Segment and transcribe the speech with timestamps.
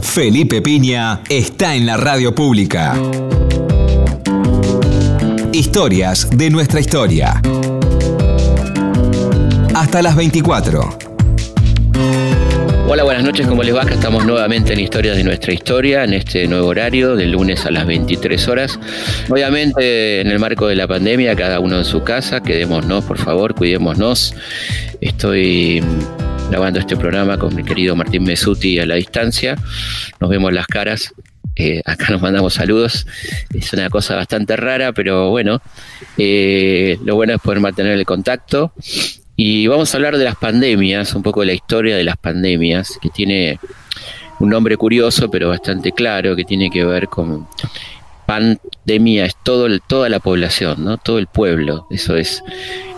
[0.00, 2.96] Felipe Piña está en la radio pública.
[5.52, 7.40] Historias de nuestra historia.
[9.74, 10.98] Hasta las 24.
[12.88, 13.82] Hola, buenas noches, ¿cómo les va?
[13.82, 17.86] Estamos nuevamente en Historias de nuestra historia, en este nuevo horario, de lunes a las
[17.86, 18.78] 23 horas.
[19.28, 23.54] Obviamente, en el marco de la pandemia, cada uno en su casa, quedémonos, por favor,
[23.54, 24.34] cuidémonos.
[25.00, 25.82] Estoy
[26.50, 29.56] grabando este programa con mi querido Martín Mesuti a la distancia.
[30.18, 31.12] Nos vemos las caras.
[31.56, 33.06] Eh, acá nos mandamos saludos.
[33.52, 35.60] Es una cosa bastante rara, pero bueno,
[36.16, 38.72] eh, lo bueno es poder mantener el contacto.
[39.36, 42.98] Y vamos a hablar de las pandemias, un poco de la historia de las pandemias,
[43.00, 43.60] que tiene
[44.40, 47.46] un nombre curioso, pero bastante claro, que tiene que ver con
[48.28, 50.98] pandemia, es todo toda la población, ¿no?
[50.98, 52.42] todo el pueblo, eso es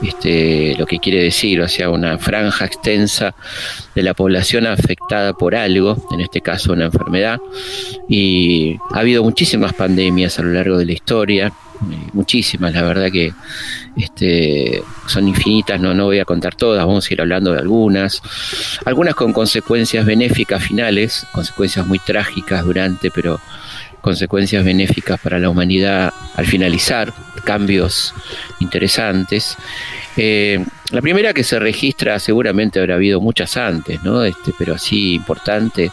[0.03, 3.37] este, lo que quiere decir, o sea, una franja extensa
[3.95, 7.39] de la población afectada por algo, en este caso una enfermedad,
[8.09, 11.53] y ha habido muchísimas pandemias a lo largo de la historia,
[12.13, 13.33] muchísimas, la verdad que
[13.97, 18.21] este, son infinitas, no, no voy a contar todas, vamos a ir hablando de algunas,
[18.85, 23.41] algunas con consecuencias benéficas finales, consecuencias muy trágicas durante, pero
[24.01, 27.13] consecuencias benéficas para la humanidad al finalizar,
[27.45, 28.15] cambios
[28.61, 29.57] interesantes.
[30.17, 34.25] Eh, la primera que se registra, seguramente habrá habido muchas antes, ¿no?
[34.25, 35.91] Este, pero así importante.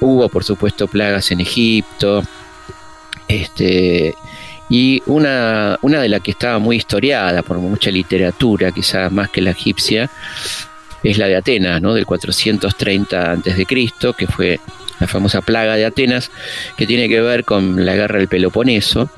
[0.00, 2.22] Hubo, por supuesto, plagas en Egipto.
[3.26, 4.14] Este,
[4.68, 9.40] y una, una de las que estaba muy historiada por mucha literatura, quizás más que
[9.40, 10.10] la egipcia,
[11.02, 11.94] es la de Atenas, ¿no?
[11.94, 13.66] del 430 a.C.,
[14.16, 14.60] que fue
[15.00, 16.30] la famosa plaga de Atenas,
[16.76, 19.10] que tiene que ver con la guerra del Peloponeso.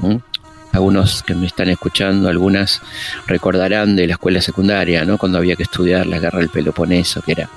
[0.72, 2.80] Algunos que me están escuchando, algunas
[3.26, 5.18] recordarán de la escuela secundaria, ¿no?
[5.18, 7.50] Cuando había que estudiar la guerra del Peloponeso, que era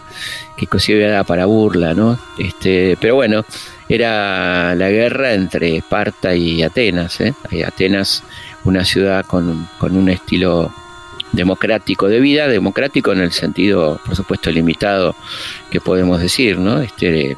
[0.55, 2.17] que era para burla, ¿no?
[2.37, 3.45] Este, pero bueno,
[3.89, 7.19] era la guerra entre Esparta y Atenas.
[7.21, 7.33] ¿eh?
[7.65, 8.23] Atenas,
[8.63, 10.73] una ciudad con, con un estilo
[11.31, 15.15] democrático de vida, democrático en el sentido, por supuesto, limitado
[15.69, 16.81] que podemos decir, ¿no?
[16.81, 17.35] Este,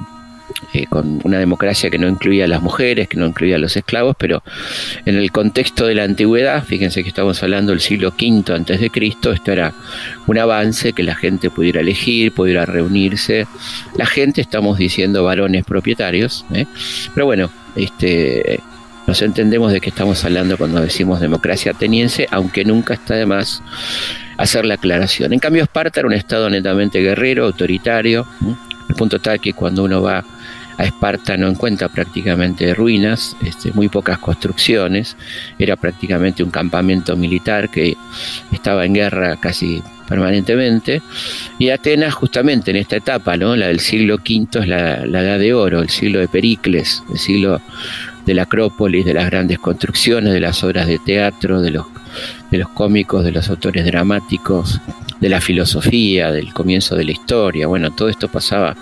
[0.73, 3.75] eh, con una democracia que no incluía a las mujeres, que no incluía a los
[3.75, 4.41] esclavos, pero
[5.05, 8.89] en el contexto de la antigüedad, fíjense que estamos hablando del siglo V antes de
[8.89, 9.73] Cristo, esto era
[10.27, 13.47] un avance que la gente pudiera elegir, pudiera reunirse.
[13.97, 16.65] La gente, estamos diciendo varones propietarios, ¿eh?
[17.13, 18.59] pero bueno, este
[19.07, 23.61] nos entendemos de qué estamos hablando cuando decimos democracia ateniense, aunque nunca está de más
[24.37, 25.31] hacer la aclaración.
[25.31, 28.25] En cambio, Esparta era un estado netamente guerrero, autoritario,
[28.89, 30.23] el punto tal que cuando uno va
[30.77, 35.15] a Esparta no encuentra prácticamente ruinas, este, muy pocas construcciones,
[35.57, 37.95] era prácticamente un campamento militar que
[38.51, 41.01] estaba en guerra casi permanentemente,
[41.57, 43.55] y Atenas justamente en esta etapa, ¿no?
[43.55, 47.17] la del siglo V es la, la edad de oro, el siglo de Pericles, el
[47.17, 47.61] siglo
[48.25, 51.85] de la Acrópolis, de las grandes construcciones, de las obras de teatro, de los,
[52.51, 54.79] de los cómicos, de los autores dramáticos,
[55.19, 57.67] de la filosofía, del comienzo de la historia.
[57.67, 58.75] Bueno, todo esto pasaba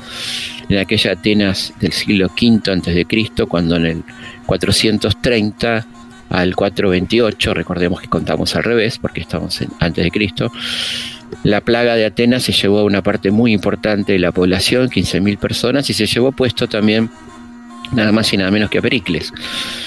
[0.69, 4.03] en aquella Atenas del siglo V antes de Cristo, cuando en el
[4.45, 5.85] 430
[6.29, 10.51] al 428, recordemos que contamos al revés, porque estamos antes de Cristo,
[11.43, 15.37] la plaga de Atenas se llevó a una parte muy importante de la población, 15.000
[15.37, 17.09] personas, y se llevó puesto también
[17.91, 19.31] nada más y nada menos que a Pericles,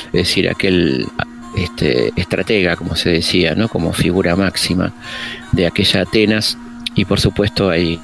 [0.06, 1.06] es decir, aquel
[1.56, 3.68] este, estratega, como se decía, ¿no?
[3.68, 4.92] como figura máxima
[5.52, 6.58] de aquella Atenas,
[6.94, 8.00] y por supuesto hay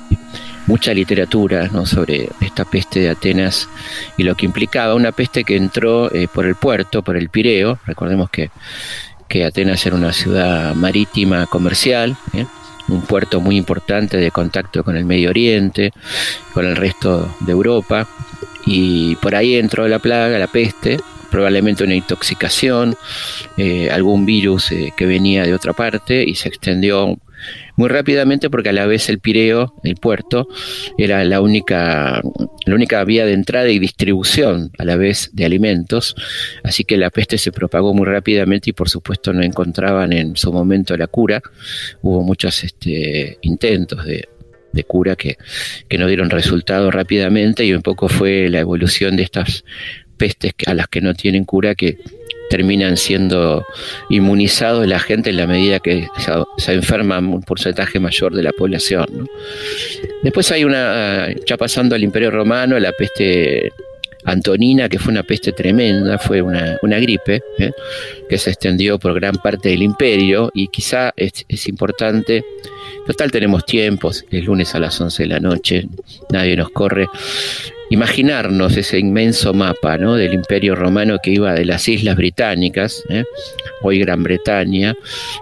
[0.67, 1.87] mucha literatura ¿no?
[1.87, 3.69] sobre esta peste de Atenas
[4.17, 7.79] y lo que implicaba, una peste que entró eh, por el puerto, por el Pireo,
[7.87, 8.51] recordemos que,
[9.29, 12.17] que Atenas era una ciudad marítima comercial,
[12.89, 15.93] un puerto muy importante de contacto con el Medio Oriente,
[16.53, 18.07] con el resto de Europa,
[18.67, 21.01] y por ahí entró la plaga, la peste,
[21.33, 22.95] probablemente una intoxicación,
[23.57, 27.19] eh, algún virus eh, que venía de otra parte y se extendió
[27.75, 30.47] muy rápidamente porque a la vez el Pireo, el puerto,
[30.99, 32.21] era la única,
[32.67, 36.15] la única vía de entrada y distribución a la vez de alimentos,
[36.63, 40.53] así que la peste se propagó muy rápidamente y por supuesto no encontraban en su
[40.53, 41.43] momento la cura,
[42.03, 44.29] hubo muchos este, intentos de,
[44.73, 45.39] de cura que,
[45.89, 49.65] que no dieron resultado rápidamente y un poco fue la evolución de estas
[50.23, 51.99] pestes a las que no tienen cura que
[52.49, 53.67] terminan siendo
[54.09, 56.07] inmunizados la gente en la medida que
[56.59, 59.29] se, enferma un porcentaje mayor de la población.
[60.23, 63.73] Después hay una, ya pasando al Imperio Romano, la peste
[64.25, 67.73] Antonina, que fue una peste tremenda, fue una, gripe ¿eh?
[68.29, 72.45] que se extendió por gran parte del imperio y quizá es, importante
[73.07, 75.89] Total tenemos tiempos, es lunes a las 11 de la noche,
[76.31, 77.09] nadie nos corre.
[77.91, 80.15] imaginarnos ese inmenso mapa ¿no?
[80.15, 83.25] del imperio romano que iba de las islas británicas, ¿eh?
[83.83, 84.95] hoy Gran Bretaña,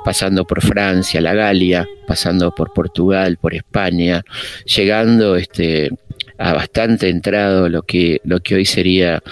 [0.04, 4.24] pasando por Francia, la Galia, pasando por Portugal, por España,
[4.64, 5.90] llegando este,
[6.40, 9.22] a bastante entrado lo que, lo que hoy sería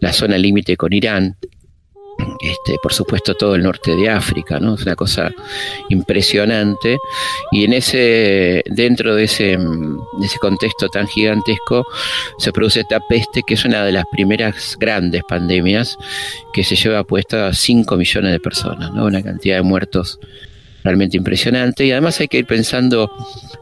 [0.00, 1.36] la zona límite con Irán,
[2.40, 4.74] este, por supuesto todo el norte de África, ¿no?
[4.74, 5.30] Es una cosa
[5.90, 6.96] impresionante.
[7.52, 11.86] Y en ese, dentro de ese, de ese contexto tan gigantesco,
[12.38, 15.98] se produce esta peste que es una de las primeras grandes pandemias
[16.52, 19.04] que se lleva puesta a 5 millones de personas, ¿no?
[19.04, 20.18] Una cantidad de muertos
[20.84, 21.84] realmente impresionante.
[21.84, 23.10] Y además hay que ir pensando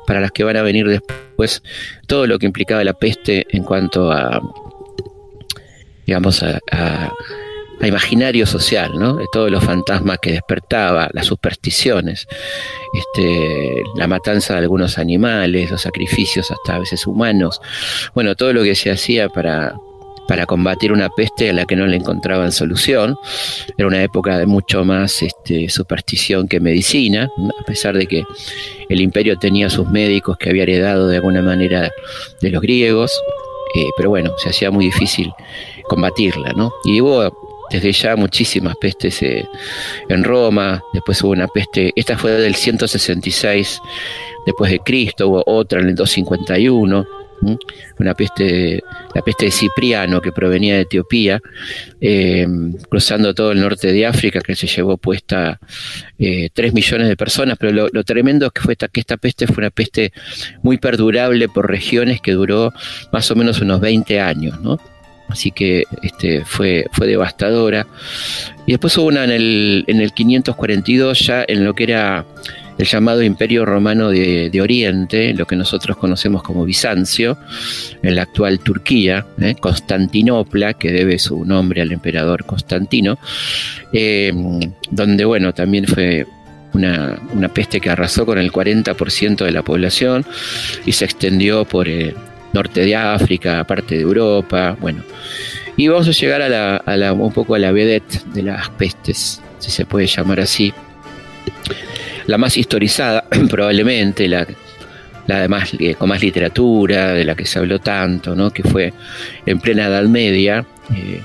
[0.06, 1.62] para las que van a venir después
[2.06, 4.40] todo lo que implicaba la peste en cuanto a
[6.04, 7.12] digamos a
[7.86, 9.16] imaginario social, ¿no?
[9.16, 12.26] De todos los fantasmas que despertaba, las supersticiones,
[12.94, 17.60] este, la matanza de algunos animales, los sacrificios hasta a veces humanos,
[18.14, 19.74] bueno, todo lo que se hacía para,
[20.28, 23.16] para combatir una peste a la que no le encontraban solución.
[23.76, 27.30] Era una época de mucho más este, superstición que medicina,
[27.60, 28.24] a pesar de que
[28.88, 31.90] el imperio tenía sus médicos que había heredado de alguna manera
[32.40, 33.12] de los griegos,
[33.74, 35.32] eh, pero bueno, se hacía muy difícil
[35.84, 36.72] combatirla, ¿no?
[36.84, 37.32] Y hubo
[37.70, 39.48] desde ya muchísimas pestes eh,
[40.08, 43.80] en Roma, después hubo una peste, esta fue del 166
[44.44, 47.06] después de Cristo, hubo otra en el 251,
[47.98, 48.82] una peste,
[49.14, 51.40] la peste de Cipriano que provenía de Etiopía,
[52.00, 52.46] eh,
[52.88, 55.58] cruzando todo el norte de África, que se llevó puesta
[56.18, 59.46] eh, 3 millones de personas, pero lo, tremendo es que, fue esta, que esta peste
[59.46, 60.12] fue una peste
[60.62, 62.72] muy perdurable por regiones que duró
[63.12, 64.78] más o menos unos 20 años, ¿no?
[65.28, 67.86] Así que este, fue, fue devastadora.
[68.66, 72.26] Y después hubo una en el, en el 542 ya en lo que era
[72.78, 77.38] el llamado Imperio Romano de, Oriente, lo que nosotros conocemos como Bizancio,
[78.02, 79.54] en la actual Turquía, ¿eh?
[79.58, 83.18] Constantinopla, que debe su nombre al emperador Constantino,
[83.92, 84.32] eh,
[84.90, 86.26] donde bueno, también fue
[86.74, 90.24] una, peste que arrasó con el 40% de la población
[90.86, 92.14] y se extendió por, eh,
[92.52, 95.02] norte de África, parte de Europa, bueno.
[95.76, 99.70] Y vamos a llegar a, la, un poco a la vedette de las pestes, si
[99.70, 100.72] se puede llamar así.
[102.26, 104.46] La más historizada, probablemente, la,
[105.26, 108.50] la más, eh, con más literatura, de la que se habló tanto, ¿no?
[108.50, 108.92] que fue
[109.46, 110.64] en plena Edad Media,
[110.94, 111.20] eh,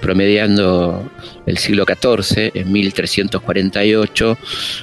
[0.00, 1.10] promediando
[1.46, 4.38] el siglo XIV, en 1348,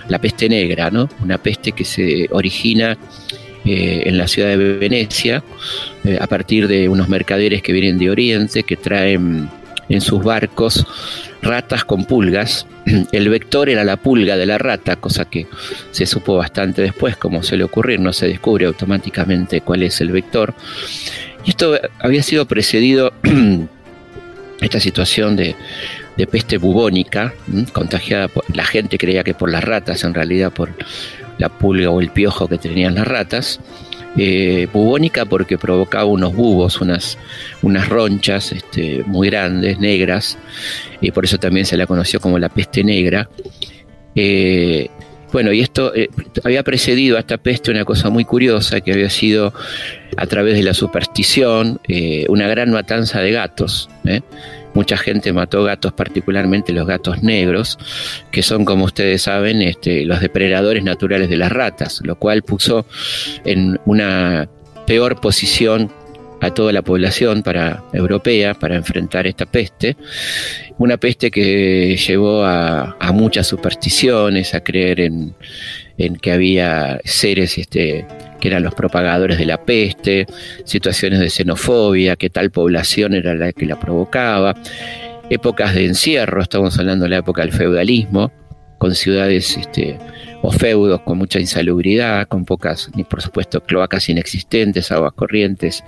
[0.10, 1.10] la peste negra, ¿no?
[1.24, 2.98] una peste que se origina
[3.66, 5.44] eh, en la ciudad de Venecia,
[6.22, 9.50] a partir de unos mercaderes que vienen de Oriente, que traen
[9.90, 10.86] en sus barcos
[11.42, 12.68] ratas con pulgas.
[13.12, 15.48] El vector era la pulga de la rata, cosa que
[15.92, 20.54] se supo bastante después, como suele ocurrir, no se descubre automáticamente cuál es el vector.
[21.46, 23.14] Y esto había sido precedido,
[24.62, 25.56] esta situación de,
[26.32, 27.34] peste bubónica,
[27.74, 30.72] contagiada por la gente creía que por las ratas, en realidad por
[31.38, 33.60] la pulga o el piojo que tenían las ratas.
[34.20, 37.20] Eh, bubónica porque provocaba unos bubos, unas,
[37.62, 40.40] unas ronchas este, muy grandes, negras,
[41.02, 43.30] y por eso también se la conoció como la peste negra.
[44.16, 44.90] Eh,
[45.32, 46.10] bueno, y esto eh,
[46.44, 49.54] había precedido a esta peste una cosa muy curiosa que había sido
[50.16, 51.80] a través de la superstición
[52.28, 53.88] una gran matanza de gatos.
[54.78, 57.80] Mucha gente mató gatos, particularmente los gatos negros,
[58.30, 62.86] que son, como ustedes saben, este, los depredadores naturales de las ratas, lo cual puso
[63.44, 64.48] en una
[64.86, 65.92] peor posición
[66.42, 69.98] a toda la población para, europea para enfrentar esta peste.
[70.78, 75.34] Una peste que llevó a, muchas supersticiones, a creer en,
[75.98, 78.06] en que había seres este,
[78.40, 80.28] que eran los propagadores de la peste,
[80.64, 84.56] situaciones de xenofobia, que tal población era la que la provocaba,
[85.30, 88.32] épocas de encierro, estamos hablando de la época del feudalismo,
[88.78, 89.98] con ciudades este,
[90.42, 95.84] o feudos con mucha insalubridad, con pocas, por supuesto, cloacas inexistentes, aguas corrientes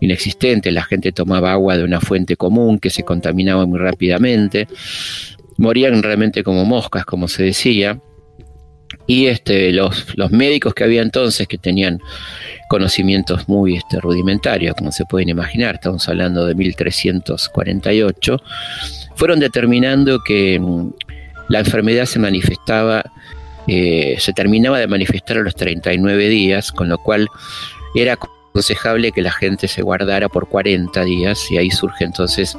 [0.00, 4.68] inexistentes, la gente tomaba agua de una fuente común que se contaminaba muy rápidamente,
[5.56, 7.98] morían realmente como moscas, como se decía,
[9.08, 11.98] y este, los, médicos que había entonces, que tenían
[12.68, 18.42] conocimientos muy este, rudimentarios, como se pueden imaginar, estamos hablando de 1348,
[19.16, 20.90] fueron determinando que mm,
[21.48, 23.02] la enfermedad se manifestaba,
[23.66, 27.28] eh, se terminaba de manifestar a los 39 días, con lo cual
[27.94, 32.58] era aconsejable que la gente se guardara por 40 días y ahí surge entonces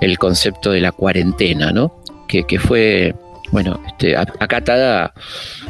[0.00, 2.00] el concepto de la cuarentena, ¿no?
[2.28, 3.16] Que, que fue
[3.50, 5.12] bueno, este, acatada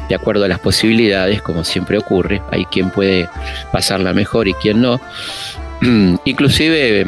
[0.07, 2.41] de acuerdo a las posibilidades, como siempre ocurre.
[2.51, 3.29] Hay quien puede
[3.71, 4.99] pasarla mejor y quien no.
[6.25, 7.05] inclusive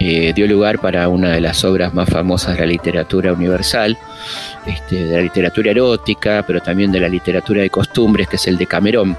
[0.00, 3.96] eh, dio lugar para una de las obras más famosas de la literatura universal,
[4.66, 8.58] este, de la literatura erótica, pero también de la literatura de costumbres, que es el
[8.58, 9.16] de Camerón,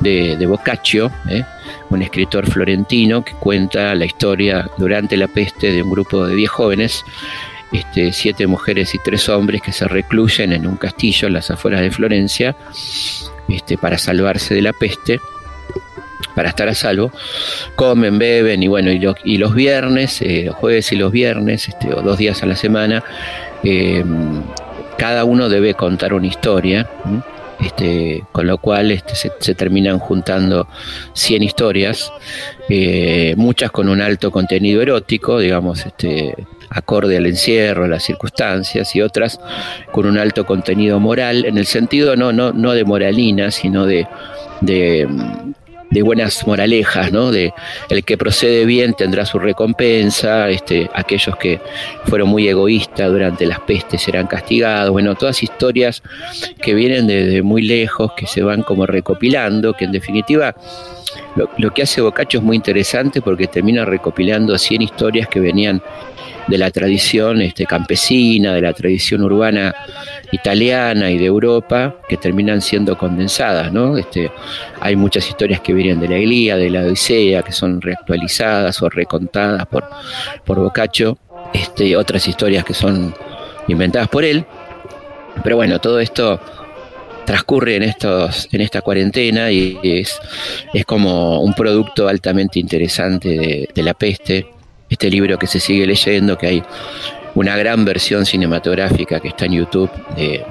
[0.00, 1.44] de, Boccaccio, ¿eh?
[1.88, 6.50] un escritor florentino que cuenta la historia durante la peste de un grupo de diez
[6.50, 7.04] jóvenes,
[7.72, 11.80] este, siete mujeres y tres hombres que se recluyen en un castillo en las afueras
[11.80, 12.56] de Florencia
[13.48, 15.20] este, para salvarse de la peste
[16.34, 17.12] para estar a salvo,
[17.74, 22.18] comen, beben y bueno, y, los viernes, eh, jueves y los viernes, este, o dos
[22.18, 23.02] días a la semana,
[23.64, 24.04] eh,
[24.96, 26.88] cada uno debe contar una historia.
[27.58, 30.66] Este, con lo cual este, se, terminan juntando
[31.12, 32.10] 100 historias,
[32.70, 36.34] eh, muchas con un alto contenido erótico, digamos, este,
[36.70, 39.40] acorde al encierro, a las circunstancias, y otras
[39.92, 44.06] con un alto contenido moral, en el sentido no, no, no de moralina, sino de,
[45.90, 47.30] de buenas moralejas, ¿no?
[47.30, 47.52] De
[47.88, 51.60] el que procede bien tendrá su recompensa, este, aquellos que
[52.04, 56.02] fueron muy egoístas durante las pestes serán castigados, bueno, todas historias
[56.62, 60.54] que vienen desde muy lejos, que se van como recopilando, que en definitiva
[61.34, 65.82] lo, lo que hace Boccaccio es muy interesante porque termina recopilando 100 historias que venían
[66.46, 69.74] de la tradición este, campesina, de la tradición urbana
[70.32, 73.72] italiana y de Europa, que terminan siendo condensadas.
[73.72, 73.96] ¿no?
[73.96, 74.30] Este,
[74.80, 78.88] hay muchas historias que vienen de la Ilíada, de la Odisea, que son reactualizadas o
[78.88, 79.88] recontadas por,
[80.44, 81.18] por Boccaccio,
[81.52, 83.14] este, otras historias que son
[83.68, 84.44] inventadas por él.
[85.42, 86.40] Pero bueno, todo esto
[87.24, 90.18] transcurre en, estos, en esta cuarentena y es,
[90.74, 94.46] es como un producto altamente interesante de la peste
[94.90, 96.62] este libro que se sigue leyendo, que hay
[97.34, 100.44] una gran versión cinematográfica que está en YouTube de,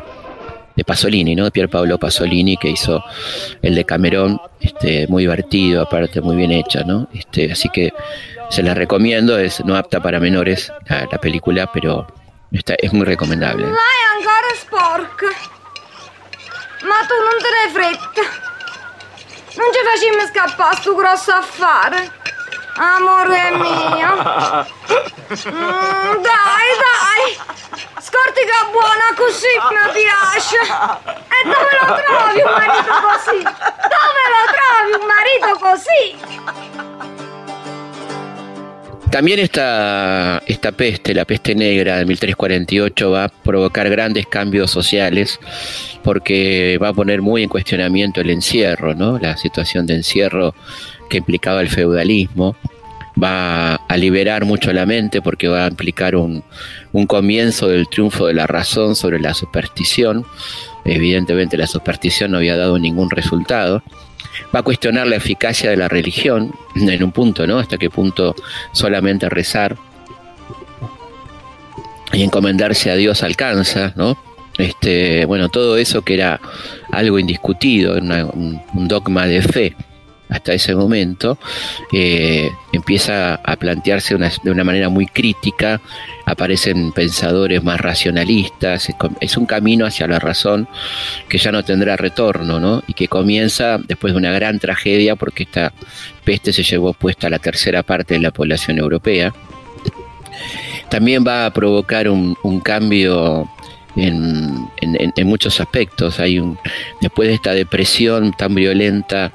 [0.85, 1.51] Pasolini, ¿no?
[1.51, 3.03] Pier Paolo Pasolini, que hizo
[3.61, 7.09] el de Camerón, este, muy divertido, aparte muy bien hecha, ¿no?
[7.13, 7.91] Este, así que
[8.49, 12.07] se la recomiendo, es no apta para menores la, película, pero
[12.53, 13.65] está, es muy recomendable.
[14.69, 15.27] sporca.
[16.87, 18.23] Ma tu non te ne fretta.
[19.59, 22.11] Non ci facciamo scappare sto grosso affare.
[22.81, 24.11] Amore mio.
[25.29, 27.23] Mm, dai, dai.
[27.99, 30.59] Scortica buona così mi piace.
[31.27, 33.39] E dove lo trovi un marito così?
[33.43, 35.99] Dove lo trovi un marito così?
[39.09, 45.39] También esta, esta peste, la peste negra de 1348, va a provocar grandes cambios sociales
[46.03, 49.17] porque va a poner muy en cuestionamiento el encierro, ¿no?
[49.17, 50.53] la situación de encierro
[51.09, 52.55] que implicaba el feudalismo,
[53.21, 56.43] va a liberar mucho la mente porque va a implicar un,
[57.07, 60.25] comienzo del triunfo de la razón sobre la superstición.
[60.85, 63.83] Evidentemente la superstición no había dado ningún resultado.
[64.55, 67.59] Va a cuestionar la eficacia de la religión en un punto, ¿no?
[67.59, 68.35] Hasta qué punto
[68.71, 69.75] solamente rezar
[72.13, 74.17] y encomendarse a Dios alcanza, ¿no?
[74.57, 76.39] Este, bueno, todo eso que era
[76.91, 79.75] algo indiscutido, un dogma de fe
[80.29, 81.37] hasta ese momento,
[81.91, 85.81] eh, empieza a plantearse de una manera muy crítica,
[86.25, 90.67] aparecen pensadores más racionalistas, es, un camino hacia la razón
[91.27, 92.83] que ya no tendrá retorno, ¿no?
[92.87, 95.73] Y que comienza después de una gran tragedia porque esta
[96.23, 99.33] peste se llevó puesta a la tercera parte de la población europea.
[100.89, 103.49] También va a provocar un, cambio
[103.95, 106.19] en, en, muchos aspectos.
[106.19, 106.57] Hay un,
[107.01, 109.31] después de esta depresión tan violenta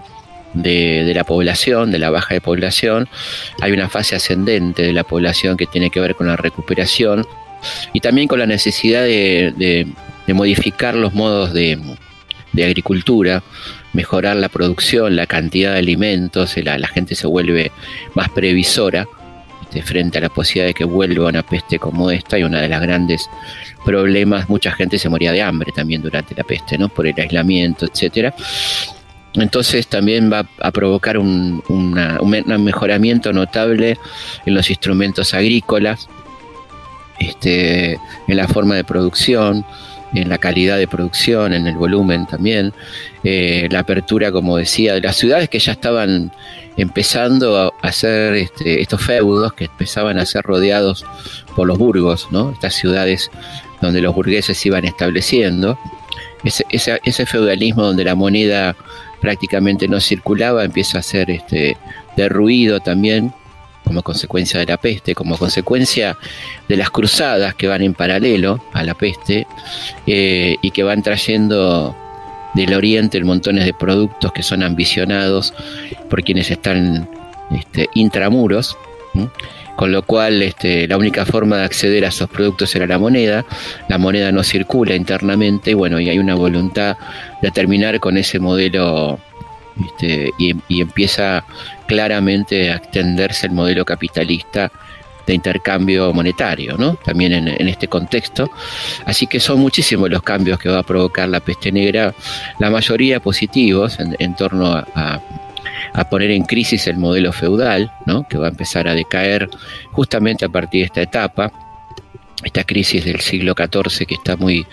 [0.54, 3.08] de, la población, de la baja de población.
[3.60, 7.26] Hay una fase ascendente de la población que tiene que ver con la recuperación
[7.92, 9.86] y también con la necesidad de,
[10.28, 11.78] modificar los modos de,
[12.54, 13.42] agricultura,
[13.92, 17.72] mejorar la producción, la cantidad de alimentos, la, la gente se vuelve
[18.14, 19.06] más previsora
[19.74, 22.68] este, frente a la posibilidad de que vuelva una peste como esta y una de
[22.68, 23.28] las grandes
[23.84, 26.88] problemas, mucha gente se moría de hambre también durante la peste, ¿no?
[26.88, 28.32] Por el aislamiento, etcétera.
[29.34, 31.62] Entonces también va a provocar un,
[32.58, 33.98] mejoramiento notable
[34.46, 36.08] en los instrumentos agrícolas,
[37.18, 37.94] este,
[38.28, 39.64] en la forma de producción,
[40.14, 42.72] en la calidad de producción, en el volumen también,
[43.24, 46.30] eh, la apertura, como decía, de las ciudades que ya estaban
[46.76, 51.04] empezando a hacer este, estos feudos, que empezaban a ser rodeados
[51.56, 52.52] por los burgos, ¿no?
[52.52, 53.30] estas ciudades
[53.80, 55.78] donde los burgueses iban estableciendo.
[56.44, 58.76] Ese, ese feudalismo donde la moneda
[59.24, 61.78] prácticamente no circulaba, empieza a ser este,
[62.14, 63.32] derruido también
[63.82, 66.14] como consecuencia de la peste, como consecuencia
[66.68, 69.46] de las cruzadas que van en paralelo a la peste
[70.06, 71.96] eh, y que van trayendo
[72.52, 75.54] del oriente montones de productos que son ambicionados
[76.10, 77.08] por quienes están
[77.50, 78.76] este, intramuros,
[79.76, 83.44] con lo cual este, la única forma de acceder a esos productos era la moneda,
[83.88, 86.96] la moneda no circula internamente y bueno, y hay una voluntad
[87.42, 89.18] de terminar con ese modelo
[89.82, 91.44] este, y, empieza
[91.86, 94.70] claramente a extenderse el modelo capitalista
[95.26, 96.94] de intercambio monetario, ¿no?
[96.96, 98.50] También en, este contexto.
[99.06, 102.14] Así que son muchísimos los cambios que va a provocar la peste negra,
[102.58, 105.20] la mayoría positivos en, torno a,
[106.08, 108.26] poner en crisis el modelo feudal, ¿no?
[108.28, 109.48] Que va a empezar a decaer
[109.92, 111.52] justamente a partir de esta etapa
[112.44, 114.66] esta crisis del siglo XIV que está muy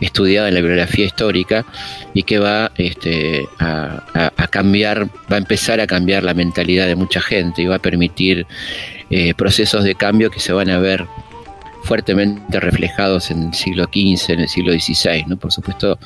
[0.00, 1.66] estudiada en la bibliografía histórica
[2.14, 7.20] y que va este, a, cambiar, va a empezar a cambiar la mentalidad de mucha
[7.20, 8.46] gente y va a permitir
[9.10, 11.06] eh, procesos de cambio que se van a ver
[11.82, 15.24] fuertemente reflejados en el siglo XV, en el siglo XVI.
[15.26, 15.36] ¿no?
[15.36, 15.98] Por supuesto,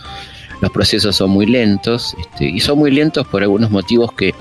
[0.62, 4.32] los procesos son muy lentos este, y son muy lentos por algunos motivos que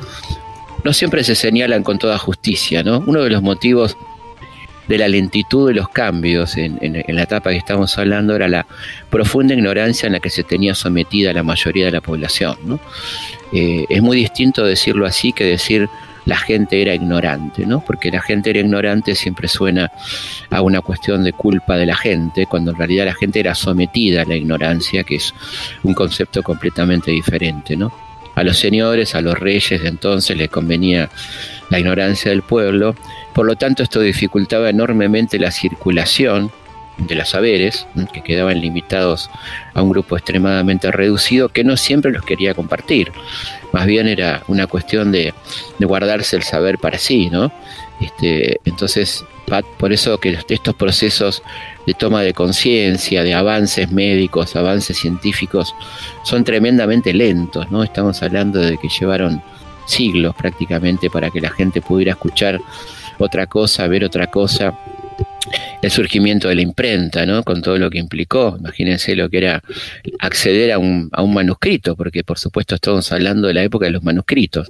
[0.83, 2.83] no siempre se señalan con toda justicia.
[2.83, 3.03] ¿no?
[3.07, 3.97] Uno de los motivos
[4.87, 8.67] de la lentitud de los cambios en, la etapa que estamos hablando era la
[9.09, 12.79] profunda ignorancia en la que se tenía sometida la mayoría de la población.
[13.51, 15.89] Eh, es muy distinto decirlo así que decir
[16.25, 17.83] la gente era ignorante, ¿no?
[17.85, 19.91] Porque la gente era ignorante siempre suena
[20.49, 24.21] a una cuestión de culpa de la gente, cuando en realidad la gente era sometida
[24.21, 25.33] a la ignorancia, que es
[25.83, 27.91] un concepto completamente diferente, ¿no?
[28.35, 31.09] A los señores, a los reyes de entonces les convenía
[31.69, 32.95] la ignorancia del pueblo
[33.33, 36.51] por lo tanto, esto dificultaba enormemente la circulación
[36.98, 39.29] de los saberes, que quedaban limitados
[39.74, 43.12] a un grupo extremadamente reducido que no siempre los quería compartir.
[43.71, 45.33] Más bien era una cuestión de,
[45.79, 47.51] guardarse el saber para sí, ¿no?
[48.00, 49.25] Este, entonces,
[49.77, 51.43] por eso que estos procesos
[51.86, 55.75] de toma de conciencia, de avances médicos, avances científicos,
[56.24, 57.83] son tremendamente lentos, ¿no?
[57.83, 59.41] Estamos hablando de que llevaron
[59.86, 62.62] siglos prácticamente para que la gente pudiera escuchar
[63.17, 64.74] otra cosa, ver otra cosa.
[65.81, 67.43] El surgimiento de la imprenta, ¿no?
[67.43, 68.56] Con todo lo que implicó.
[68.60, 69.63] Imagínense lo que era
[70.19, 73.91] acceder a un, a un manuscrito, porque por supuesto estamos hablando de la época de
[73.91, 74.69] los manuscritos,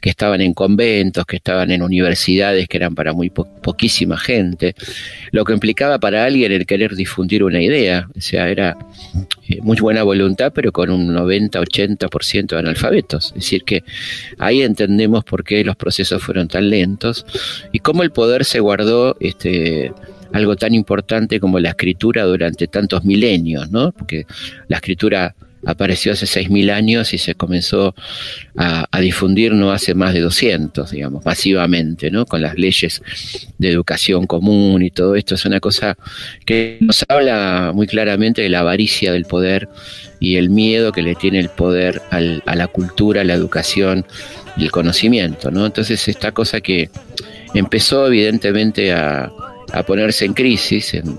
[0.00, 4.74] que estaban en conventos, que estaban en universidades, que eran para muy poquísima gente.
[5.32, 8.08] Lo que implicaba para alguien el querer difundir una idea.
[8.16, 8.76] O sea, era
[9.48, 13.28] eh, muy buena voluntad, pero con un 90-80% de analfabetos.
[13.28, 13.82] Es decir, que
[14.38, 17.24] ahí entendemos por qué los procesos fueron tan lentos
[17.72, 19.92] y cómo el poder se guardó este,
[20.32, 23.92] algo tan importante como la escritura durante tantos milenios, ¿no?
[23.92, 24.26] Porque
[24.68, 25.34] la escritura
[25.66, 27.94] apareció hace 6.000 años y se comenzó
[28.56, 32.26] a, difundir no hace más de 200, digamos, masivamente, ¿no?
[32.26, 33.02] Con las leyes
[33.58, 35.34] de educación común y todo esto.
[35.34, 35.96] Es una cosa
[36.44, 39.68] que nos habla muy claramente de la avaricia del poder
[40.18, 44.06] y el miedo que le tiene el poder a la cultura, a la educación
[44.56, 45.66] y el conocimiento, ¿no?
[45.66, 46.90] Entonces esta cosa que
[47.54, 49.30] empezó evidentemente a,
[49.72, 51.18] a ponerse en crisis en,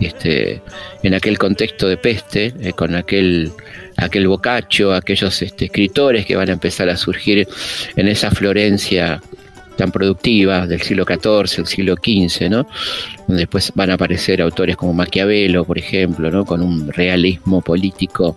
[0.00, 0.62] este,
[1.02, 3.52] en aquel contexto de peste, eh, con aquel,
[3.96, 7.46] aquel bocacho, aquellos este, escritores que van a empezar a surgir
[7.96, 9.20] en esa Florencia
[9.76, 12.66] tan productiva del siglo XIV, del siglo XV, ¿no?
[13.28, 16.44] Donde después van a aparecer autores como Maquiavelo, por ejemplo, ¿no?
[16.44, 18.36] Con un realismo político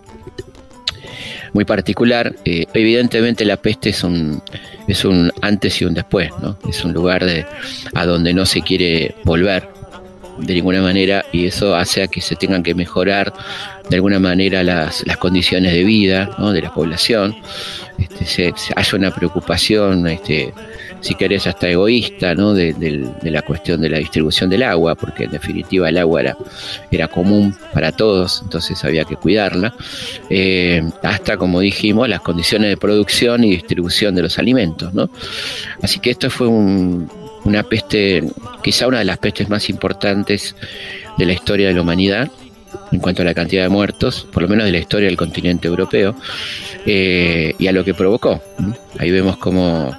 [1.54, 2.36] muy particular.
[2.46, 4.42] Eh, evidentemente la peste es un,
[4.88, 6.58] es un antes y un después, ¿no?
[6.70, 7.46] Es un lugar de,
[7.94, 9.68] a donde no se quiere volver
[10.38, 13.34] de ninguna manera y eso hace a que se tengan que mejorar
[13.90, 16.52] de alguna manera las, las condiciones de vida ¿no?
[16.52, 17.36] de la población,
[17.98, 20.54] este, se, haya una preocupación este,
[21.02, 22.54] si querés, hasta egoísta, ¿no?
[22.54, 22.74] De,
[23.24, 26.38] la cuestión de la distribución del agua, porque en definitiva el agua era,
[26.92, 29.74] era común para todos, entonces había que cuidarla,
[30.30, 35.10] eh, hasta, como dijimos, las condiciones de producción y distribución de los alimentos, ¿no?
[35.82, 38.24] Así que esto fue una peste,
[38.64, 40.56] quizá una de las pestes más importantes
[41.18, 42.32] de la historia de la humanidad,
[42.91, 45.67] en cuanto a la cantidad de muertos, por lo menos de la historia del continente
[45.67, 46.15] europeo,
[46.86, 48.41] eh, y a lo que provocó.
[48.99, 49.97] Ahí vemos cómo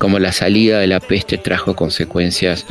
[0.00, 2.64] como la salida de la peste trajo consecuencias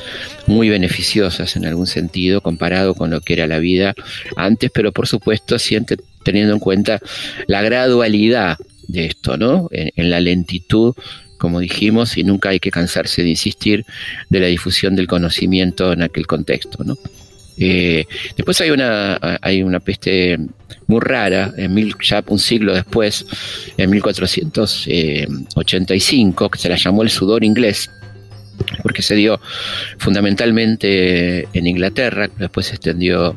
[0.47, 3.93] muy beneficiosas en algún sentido comparado con lo que era la vida
[4.35, 6.99] antes, pero por supuesto siente, teniendo en cuenta
[7.45, 9.69] la gradualidad de esto, ¿no?
[9.71, 10.95] En, la lentitud
[11.37, 13.85] como dijimos, y nunca hay que cansarse de insistir,
[14.29, 16.83] de la difusión del conocimiento en aquel contexto.
[16.83, 16.97] ¿no?
[17.59, 18.05] Eh,
[18.37, 20.37] después hay una, hay una peste
[20.87, 23.25] muy rara, en mil, ya un siglo después,
[23.77, 27.91] en 1485, que se la llamó el sudor inglés,
[28.81, 29.41] porque se dio
[29.97, 33.35] fundamentalmente en Inglaterra, después se extendió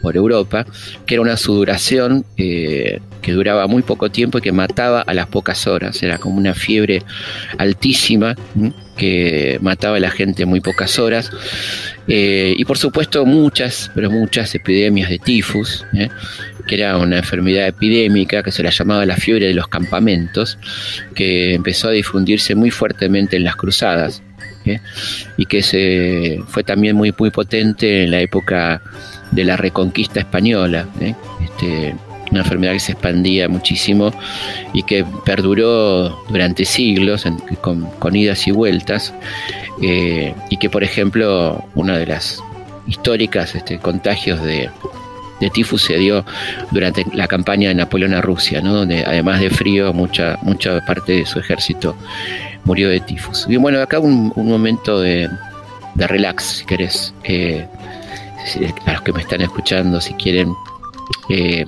[0.00, 0.64] por Europa,
[1.04, 5.26] que era una sudoración eh, que duraba muy poco tiempo y que mataba a las
[5.26, 6.00] pocas horas.
[6.00, 7.02] Era como una fiebre
[7.58, 8.36] altísima
[8.96, 11.32] que mataba a la gente en muy pocas horas.
[12.06, 16.08] Eh, y por supuesto muchas, pero muchas epidemias de tifus, ¿eh?
[16.68, 20.56] que era una enfermedad epidémica que se la llamaba la fiebre de los campamentos,
[21.16, 24.22] que empezó a difundirse muy fuertemente en las cruzadas.
[25.36, 28.80] y que se, fue también muy, muy potente en la época
[29.32, 30.86] de la reconquista española.
[31.00, 31.96] Este,
[32.30, 34.12] una enfermedad que se expandía muchísimo
[34.72, 37.24] y que perduró durante siglos
[37.60, 39.14] con, idas y vueltas
[39.82, 42.42] eh, y que por ejemplo una de las
[42.86, 44.70] históricas este, contagios de,
[45.52, 46.24] tifus se dio
[46.70, 51.26] durante la campaña de Napoleón a Rusia, donde además de frío mucha, mucha parte de
[51.26, 51.94] su ejército
[52.64, 53.46] murió de tifus.
[53.48, 55.28] Y bueno, acá un, momento de,
[55.94, 57.66] relax, si querés, eh,
[58.86, 60.54] a los que me están escuchando, si quieren
[61.28, 61.64] eh,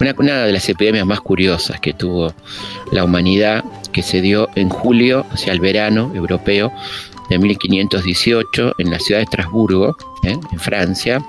[0.00, 2.32] una, de las epidemias más curiosas que tuvo
[2.92, 6.72] la humanidad, que se dio en julio, hacia el verano europeo
[7.30, 10.38] de 1518, en la ciudad de Estrasburgo, ¿eh?
[10.52, 11.22] en Francia.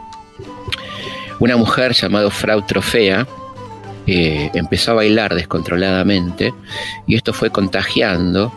[1.40, 3.28] Una mujer llamada Frau Trofea
[4.08, 6.54] eh, empezó a bailar descontroladamente
[7.06, 8.52] y esto fue contagiando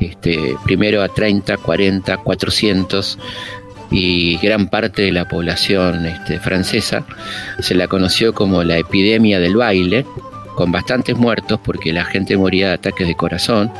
[0.00, 3.18] este, primero a 30, 40, 400
[3.94, 7.04] y gran parte de la población este, francesa
[7.60, 10.04] se la conoció como la epidemia del baile,
[10.56, 13.70] con bastantes muertos porque la gente moría de ataques de corazón,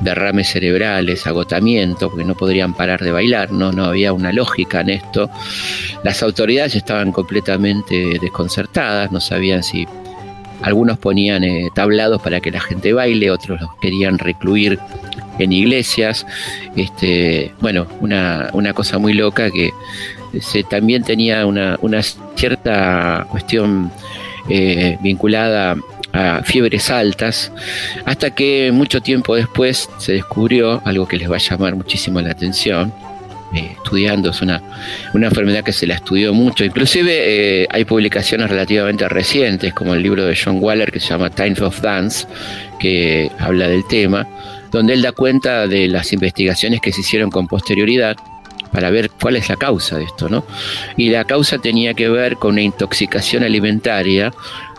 [0.00, 4.88] derrames cerebrales, agotamiento, porque no podrían parar de bailar, no, no había una lógica en
[4.88, 5.28] esto.
[6.02, 9.86] Las autoridades estaban completamente desconcertadas, no sabían si
[10.62, 14.78] algunos ponían eh, tablados para que la gente baile, otros los querían recluir
[15.38, 16.26] en iglesias.
[16.76, 19.70] Este, bueno, una, cosa muy loca que
[20.40, 21.78] se, también tenía una,
[22.36, 23.90] cierta cuestión
[24.48, 25.76] eh, vinculada
[26.12, 27.50] a fiebres altas,
[28.04, 32.32] hasta que mucho tiempo después se descubrió algo que les va a llamar muchísimo la
[32.32, 32.92] atención.
[33.54, 34.62] Eh, estudiando, es una,
[35.12, 36.64] enfermedad que se la estudió mucho.
[36.64, 37.12] Inclusive
[37.62, 41.60] eh, hay publicaciones relativamente recientes, como el libro de John Waller que se llama Times
[41.60, 42.26] of Dance,
[42.80, 44.26] que habla del tema,
[44.72, 48.16] donde él da cuenta de las investigaciones que se hicieron con posterioridad
[48.72, 50.44] para ver cuál es la causa de esto, ¿no?
[50.96, 54.32] Y la causa tenía que ver con una intoxicación alimentaria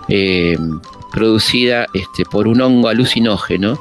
[0.10, 0.58] eh,
[1.12, 3.80] producida este, por un hongo alucinógeno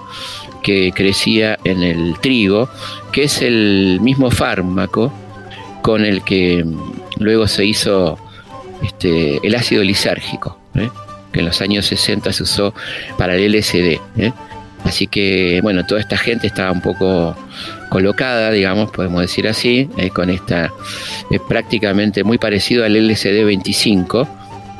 [0.62, 2.68] que crecía en el trigo,
[3.11, 5.12] que es el mismo fármaco
[5.81, 6.64] con el que
[7.18, 8.18] luego se hizo
[8.83, 10.90] este, el ácido lisérgico, ¿eh?
[11.33, 12.75] que en los años 60 se usó
[13.16, 13.98] para el LSD.
[14.16, 14.33] ¿eh?
[14.85, 17.37] Así que, bueno, toda esta gente estaba un poco
[17.88, 20.73] colocada, digamos, podemos decir así, eh, con esta,
[21.31, 24.29] es prácticamente muy parecido al LSD 25,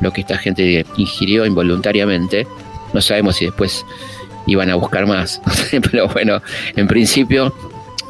[0.01, 2.47] lo que esta gente ingirió involuntariamente.
[2.93, 3.85] No sabemos si después
[4.47, 5.41] iban a buscar más,
[5.91, 6.43] pero bueno,
[6.75, 7.55] en principio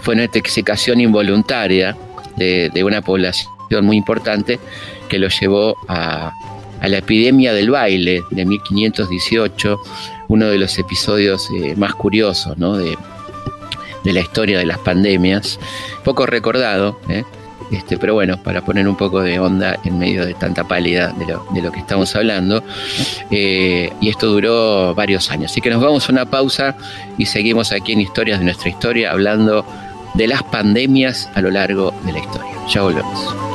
[0.00, 1.96] fue una intoxicación involuntaria
[2.36, 4.58] de, una población muy importante
[5.08, 6.32] que lo llevó a,
[6.80, 9.78] a la epidemia del baile de 1518
[10.32, 12.96] uno de los episodios eh, más curiosos de,
[14.12, 15.60] la historia de las pandemias,
[16.04, 17.22] poco recordado, ¿eh?
[17.70, 21.12] este, pero bueno, para poner un poco de onda en medio de tanta pálida
[21.52, 22.64] de lo, que estamos hablando.
[23.30, 25.52] Eh, y esto duró varios años.
[25.52, 26.76] Así que nos vamos a una pausa
[27.18, 29.66] y seguimos aquí en Historias de nuestra historia hablando
[30.14, 32.52] de las pandemias a lo largo de la historia.
[32.68, 33.51] Ya volvemos.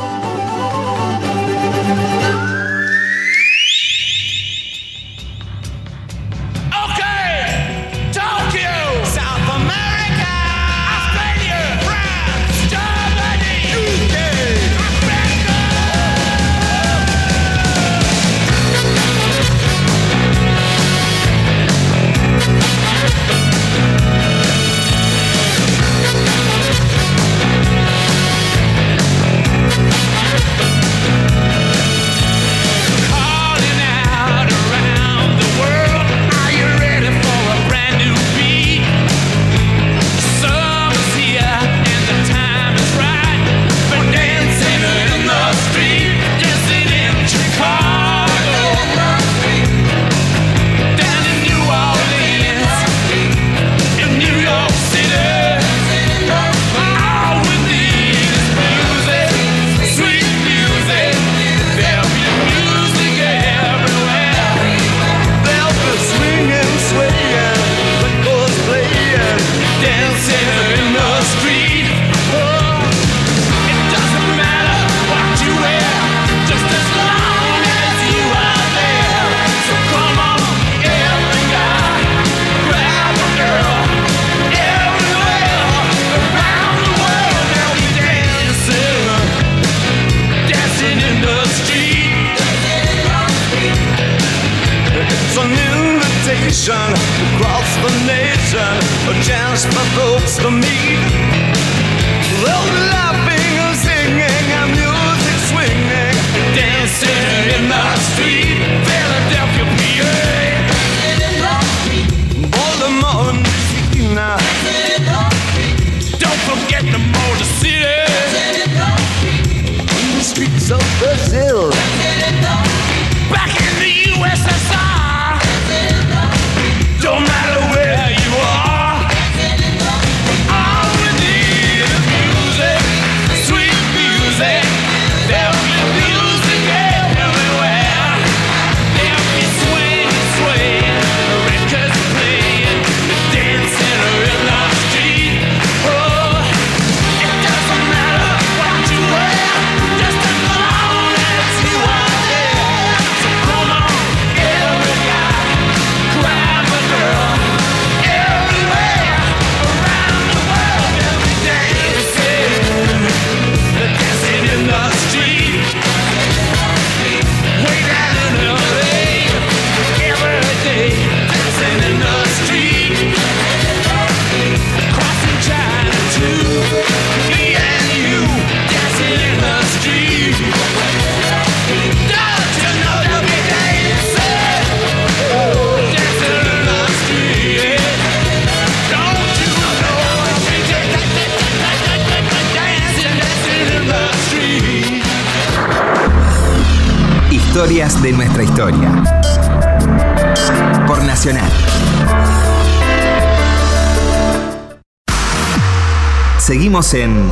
[206.78, 207.32] En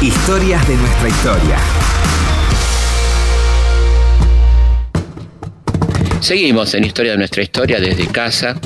[0.00, 1.58] Historias de nuestra historia.
[6.20, 8.60] Seguimos en Historia de nuestra historia desde casa.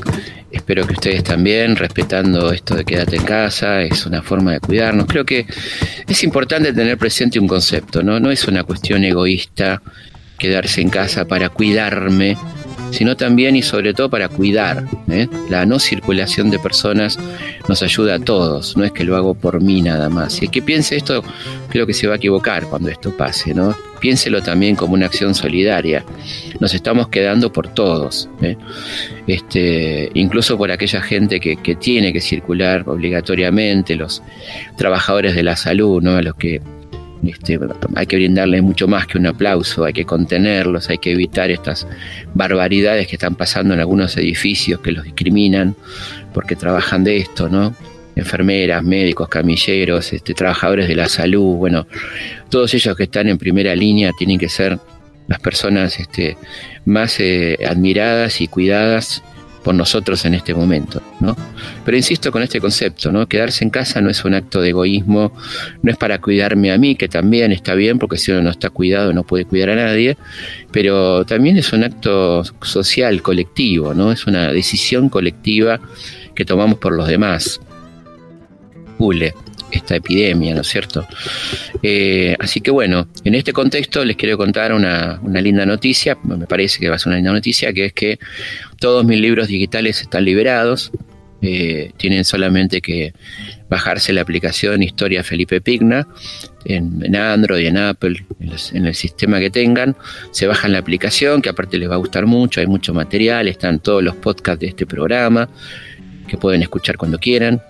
[0.53, 5.07] Espero que ustedes también, respetando esto de quédate en casa, es una forma de cuidarnos.
[5.07, 5.47] Creo que
[6.07, 8.21] es importante tener presente un concepto, ¿no?
[8.21, 9.81] No es una cuestión egoísta
[10.37, 12.37] quedarse en casa para cuidarme,
[12.91, 14.85] sino también y sobre todo para cuidar.
[15.11, 15.29] ¿eh?
[15.49, 17.19] La no circulación de personas
[17.69, 20.41] nos ayuda a todos, no es que lo hago por mí nada más.
[20.41, 21.23] Y el que piense esto,
[21.69, 23.75] creo que se va a equivocar cuando esto pase, ¿no?
[24.01, 26.05] Piénselo también como una acción solidaria.
[26.59, 28.57] Nos estamos quedando por todos, ¿eh?
[29.27, 34.23] este, incluso por aquella gente que, que tiene que circular obligatoriamente, los
[34.77, 36.17] trabajadores de la salud, ¿no?
[36.17, 36.61] A los que
[37.23, 37.59] este,
[37.97, 41.87] hay que brindarles mucho más que un aplauso, hay que contenerlos, hay que evitar estas
[42.35, 45.77] barbaridades que están pasando en algunos edificios que los discriminan
[46.33, 47.75] porque trabajan de esto, ¿no?
[48.17, 51.87] Enfermeras, médicos, camilleros, este, trabajadores de la salud, bueno,
[52.49, 54.79] todos ellos que están en primera línea tienen que ser
[55.29, 56.37] las personas este,
[56.85, 59.23] más eh, admiradas y cuidadas
[59.63, 61.37] por nosotros en este momento, ¿no?
[61.85, 63.27] Pero insisto con este concepto, ¿no?
[63.27, 65.33] Quedarse en casa no es un acto de egoísmo,
[65.83, 68.71] no es para cuidarme a mí, que también está bien, porque si uno no está
[68.71, 70.17] cuidado no puede cuidar a nadie,
[70.73, 74.13] pero también es un acto social, colectivo, ¿no?
[74.13, 75.81] Es una decisión colectiva
[76.35, 77.61] que tomamos por los demás.
[78.97, 79.35] Pule
[79.71, 81.07] esta epidemia, ¿no es cierto?
[81.83, 86.47] Eh, así que bueno, en este contexto les quiero contar una, una, linda noticia, me
[86.47, 88.19] parece que va a ser una linda noticia, que es que
[88.79, 90.91] todos mis libros digitales están liberados,
[91.43, 93.15] eh, tienen solamente que
[93.71, 96.07] bajarse la aplicación Historia Felipe Pigna
[96.67, 99.97] en, en Android, en Apple, en, en, el sistema que tengan,
[100.33, 103.81] se bajan la aplicación, que aparte les va a gustar mucho, hay mucho material, están
[103.81, 105.49] todos los podcasts de este programa,
[106.29, 107.63] que pueden escuchar cuando quieran.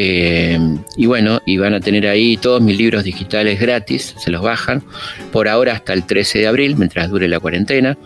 [0.00, 0.56] Eh,
[0.96, 4.84] y bueno, y van a tener ahí todos mis libros digitales gratis, se los bajan,
[5.32, 7.98] por ahora hasta el 13 de abril, mientras dure la cuarentena,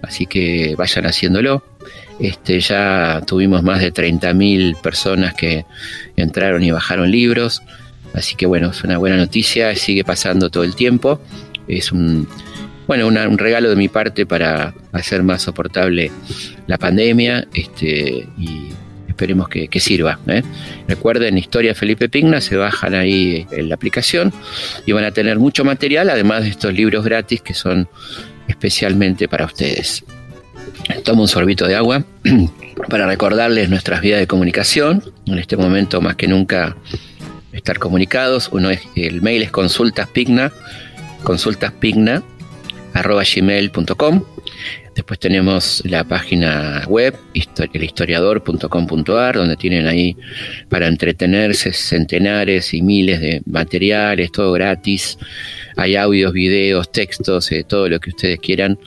[0.00, 1.64] así que vayan haciéndolo.
[2.20, 5.64] Este, ya tuvimos más de 30.000 personas que
[6.14, 7.62] entraron y bajaron libros,
[8.14, 11.20] así que bueno, es una buena noticia, sigue pasando todo el tiempo,
[11.66, 12.28] es un,
[12.86, 16.12] bueno, un regalo de mi parte para hacer más soportable
[16.68, 18.68] la pandemia este, y
[19.20, 20.18] esperemos que, sirva.
[20.28, 20.42] ¿eh?
[20.88, 24.32] Recuerden, Historia Felipe Pigna, se bajan ahí en la aplicación
[24.86, 27.86] y van a tener mucho material, además de estos libros gratis que son
[28.48, 30.04] especialmente para ustedes.
[31.04, 32.02] Tomo un sorbito de agua
[32.88, 35.04] para recordarles nuestras vías de comunicación.
[35.26, 36.78] En este momento, más que nunca,
[37.52, 38.48] estar comunicados.
[38.52, 40.50] Uno es, el mail es consultaspigna,
[41.24, 42.22] consultaspigna.
[45.00, 50.14] Después tenemos la página web, elhistoriador.com.ar, donde tienen ahí
[50.68, 55.16] para entretenerse centenares y miles de materiales, todo gratis.
[55.76, 58.78] Hay audios, videos, textos, eh, todo lo que ustedes quieran.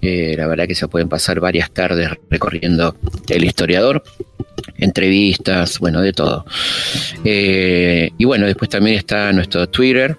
[0.00, 2.96] Eh, la verdad que se pueden pasar varias tardes recorriendo
[3.28, 4.02] el historiador
[4.78, 6.46] entrevistas, bueno, de todo.
[7.24, 10.16] Eh, y bueno, después también está nuestro Twitter,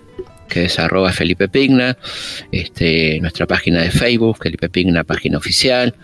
[0.49, 1.97] que es arroba Felipe Pigna,
[2.51, 5.95] este, nuestra página de Facebook, Felipe Pigna, página oficial,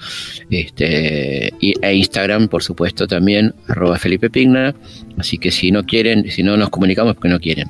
[0.50, 4.76] este, y, e Instagram, por supuesto, también, arroba Felipe Pigna.
[5.18, 7.70] Así que si no quieren, si no nos comunicamos, porque no quieren.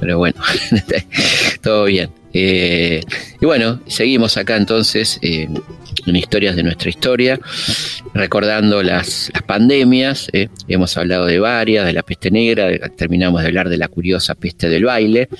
[0.00, 0.40] Pero bueno,
[1.62, 2.10] todo bien.
[2.38, 3.00] Eh,
[3.40, 5.48] y bueno, seguimos acá entonces eh,
[6.04, 7.40] en historias de nuestra historia,
[8.12, 10.28] recordando las, pandemias.
[10.34, 10.48] Eh.
[10.68, 14.68] Hemos hablado de varias, de la peste negra, terminamos de hablar de la curiosa peste
[14.68, 15.30] del baile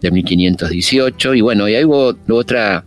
[0.00, 1.34] de 1518.
[1.34, 2.86] Y bueno, y hubo otra,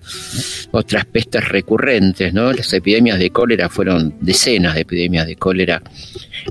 [0.71, 2.51] otras pestes recurrentes, ¿no?
[2.51, 5.83] Las epidemias de cólera fueron decenas de epidemias de cólera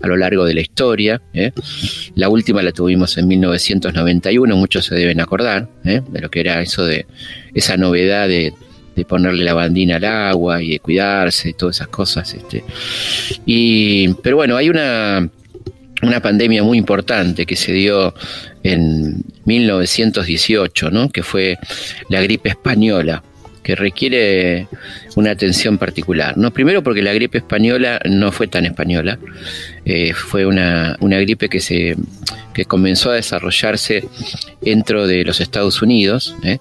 [0.01, 1.21] a lo largo de la historia.
[2.15, 6.85] La última la tuvimos en 1991, muchos se deben acordar de lo que era eso
[6.85, 7.08] de
[7.55, 8.53] esa novedad de,
[9.07, 12.35] ponerle la bandina al agua y de cuidarse todas esas cosas.
[12.35, 12.65] Este.
[13.47, 15.29] Y, pero bueno, hay una,
[16.03, 18.13] una pandemia muy importante que se dio
[18.65, 21.11] en 1918, ¿no?
[21.11, 21.59] que fue
[22.09, 23.23] la gripe española
[23.69, 24.67] que requiere
[25.17, 26.39] una atención particular.
[26.39, 26.51] ¿no?
[26.51, 29.19] Primero porque la gripe española no fue tan española,
[29.85, 31.95] eh, fue una, gripe que, se,
[32.55, 34.09] que comenzó a desarrollarse
[34.63, 36.61] dentro de los Estados Unidos, ¿eh?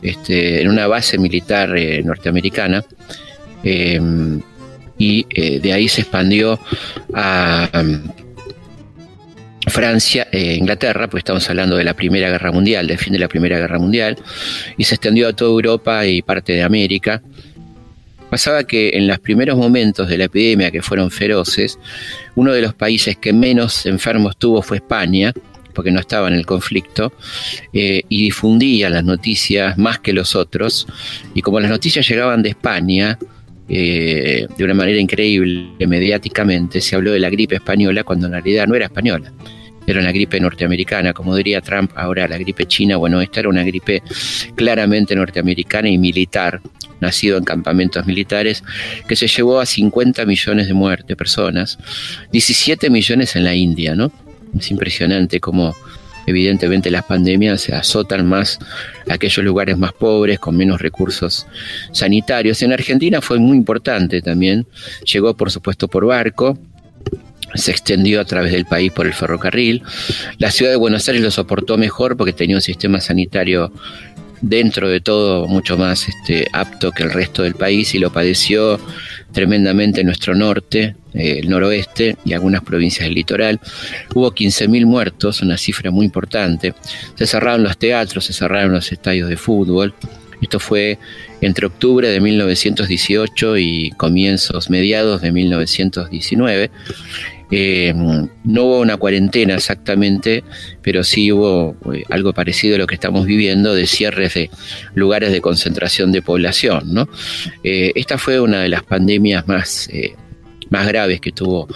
[0.00, 2.82] este, en una base militar eh, norteamericana,
[4.98, 5.26] y
[5.60, 6.58] de ahí se expandió
[7.12, 7.68] a...
[9.76, 13.28] Francia, e Inglaterra, pues estamos hablando de la Primera Guerra Mundial, del fin de la
[13.28, 14.16] Primera Guerra Mundial,
[14.78, 17.20] y se extendió a toda Europa y parte de América.
[18.30, 21.78] Pasaba que en los primeros momentos de la epidemia, que fueron feroces,
[22.36, 25.34] uno de los países que menos enfermos tuvo fue España,
[25.74, 27.12] porque no estaba en el conflicto,
[27.74, 30.86] eh, y difundía las noticias más que los otros,
[31.34, 33.18] y como las noticias llegaban de España,
[33.68, 38.66] eh, de una manera increíble mediáticamente, se habló de la gripe española cuando en realidad
[38.66, 39.30] no era española
[39.86, 43.62] era una gripe norteamericana, como diría Trump, ahora la gripe china, bueno, esta era una
[43.62, 44.02] gripe
[44.54, 46.60] claramente norteamericana y militar,
[47.00, 48.64] nacido en campamentos militares,
[49.06, 51.78] que se llevó a 50 millones de muertes, personas,
[52.32, 54.10] 17 millones en la India, ¿no?
[54.58, 55.74] Es impresionante cómo
[56.26, 58.58] evidentemente las pandemias se azotan más
[59.08, 61.46] a aquellos lugares más pobres, con menos recursos
[61.92, 62.60] sanitarios.
[62.62, 64.66] En Argentina fue muy importante también,
[65.04, 66.58] llegó por supuesto por barco,
[67.54, 69.82] se extendió a través del país por el ferrocarril.
[70.38, 73.72] La ciudad de Buenos Aires lo soportó mejor porque tenía un sistema sanitario
[74.40, 78.78] dentro de todo mucho más este, apto que el resto del país y lo padeció
[79.32, 83.60] tremendamente en nuestro norte, eh, el noroeste y algunas provincias del litoral.
[84.14, 86.74] Hubo 15.000 muertos, una cifra muy importante.
[87.14, 89.94] Se cerraron los teatros, se cerraron los estadios de fútbol.
[90.40, 90.98] Esto fue
[91.40, 96.70] entre octubre de 1918 y comienzos, mediados de 1919.
[97.50, 100.44] Eh, no hubo una cuarentena exactamente,
[100.82, 104.50] pero sí hubo eh, algo parecido a lo que estamos viviendo de cierres de
[104.94, 106.92] lugares de concentración de población.
[106.92, 107.08] ¿no?
[107.62, 109.88] Eh, esta fue una de las pandemias más
[110.70, 111.68] más graves que tuvo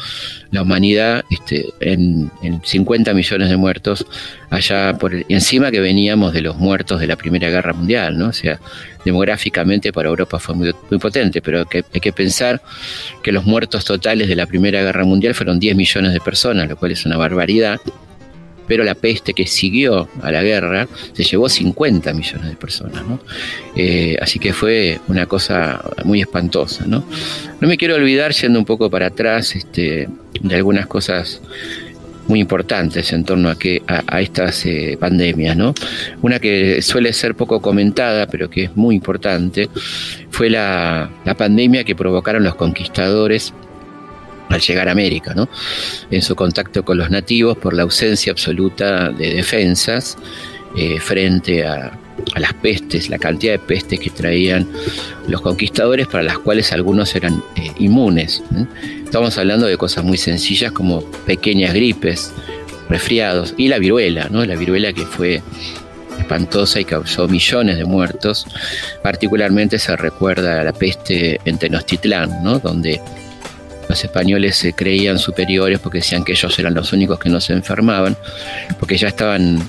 [0.50, 2.30] la humanidad, este, en,
[2.62, 4.06] 50 millones de muertos,
[4.50, 8.28] allá por encima que veníamos de los muertos de la Primera Guerra Mundial, ¿no?
[8.28, 8.60] O sea,
[9.04, 12.60] demográficamente para Europa fue muy, potente, pero que, hay que pensar
[13.22, 16.76] que los muertos totales de la Primera Guerra Mundial fueron 10 millones de personas, lo
[16.76, 17.80] cual es una barbaridad
[18.70, 23.04] pero la peste que siguió a la guerra se llevó 50 millones de personas.
[23.04, 23.18] ¿no?
[23.74, 26.84] Eh, así que fue una cosa muy espantosa.
[26.86, 27.04] ¿no?
[27.60, 30.08] no me quiero olvidar, yendo un poco para atrás, este,
[30.40, 31.42] de algunas cosas
[32.28, 35.56] muy importantes en torno a, que, a, estas eh, pandemias.
[35.56, 35.74] ¿no?
[36.22, 39.68] Una que suele ser poco comentada, pero que es muy importante,
[40.30, 43.52] fue la, la pandemia que provocaron los conquistadores
[44.50, 45.48] al llegar a América, ¿no?
[46.10, 50.18] en su contacto con los nativos por la ausencia absoluta de defensas
[50.76, 51.96] eh, frente a,
[52.36, 54.68] las pestes, la cantidad de pestes que traían
[55.26, 58.42] los conquistadores para las cuales algunos eran eh, inmunes.
[59.02, 62.30] Estamos hablando de cosas muy sencillas como pequeñas gripes,
[62.90, 64.44] resfriados y la viruela, ¿no?
[64.44, 65.42] la viruela que fue
[66.18, 68.46] espantosa y causó millones de muertos.
[69.02, 72.58] Particularmente se recuerda a la peste en Tenochtitlán, ¿no?
[72.58, 73.00] donde
[73.90, 77.52] los españoles se creían superiores porque decían que ellos eran los únicos que no se
[77.52, 78.16] enfermaban,
[78.78, 79.60] porque ya estaban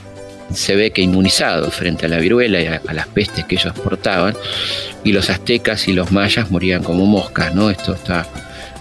[0.53, 4.36] se ve que inmunizados frente a la viruela y a, las pestes que ellos portaban,
[5.03, 7.72] y los aztecas y los mayas morían como moscas, ¿no?
[7.72, 8.28] Esto está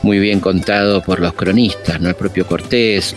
[0.02, 2.10] muy bien contado por los cronistas, ¿no?
[2.10, 3.16] El propio Cortés,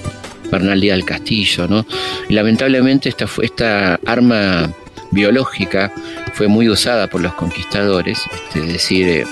[0.49, 1.85] Bernal Díaz del Castillo, ¿no?
[2.29, 4.71] Y lamentablemente esta, esta arma
[5.11, 5.91] biológica
[6.33, 9.25] fue muy usada por los conquistadores, este, es decir, eh,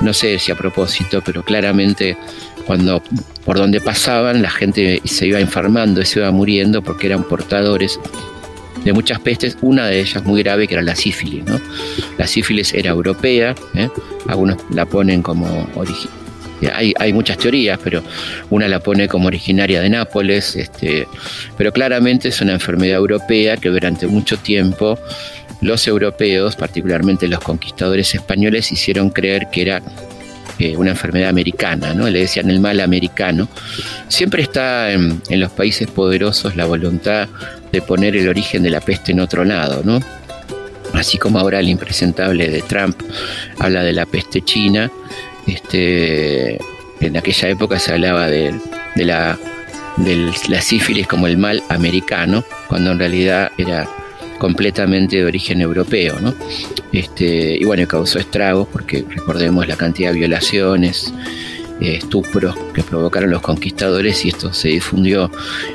[0.00, 2.16] no sé si a propósito, pero claramente
[2.66, 3.02] cuando
[3.44, 7.98] por donde pasaban la gente se iba enfermando y se iba muriendo porque eran portadores
[8.84, 11.44] de muchas pestes, una de ellas muy grave que era la sífilis.
[11.44, 11.60] ¿no?
[12.16, 13.88] La sífilis era europea, ¿eh?
[14.26, 15.68] algunos la ponen como.
[16.74, 18.02] Hay, hay, muchas teorías, pero
[18.50, 21.06] una la pone como originaria de Nápoles, este,
[21.56, 24.98] pero claramente es una enfermedad europea que durante mucho tiempo
[25.60, 29.82] los europeos, particularmente los conquistadores españoles, hicieron creer que era
[30.58, 32.08] eh, una enfermedad americana, ¿no?
[32.08, 33.48] Le decían el mal americano.
[34.08, 37.28] Siempre está en, en, los países poderosos la voluntad
[37.70, 40.00] de poner el origen de la peste en otro lado, ¿no?
[40.94, 43.00] Así como ahora el impresentable de Trump
[43.58, 44.90] habla de la peste china,
[45.46, 46.58] este,
[47.00, 48.54] en aquella época se hablaba de,
[48.96, 49.38] la,
[49.96, 53.88] de la sífilis como el mal americano, cuando en realidad era
[54.38, 56.34] completamente de origen europeo, ¿no?
[56.92, 61.12] Este, y bueno, causó estragos porque recordemos la cantidad de violaciones,
[61.80, 65.30] eh, estupros que provocaron los conquistadores y esto se difundió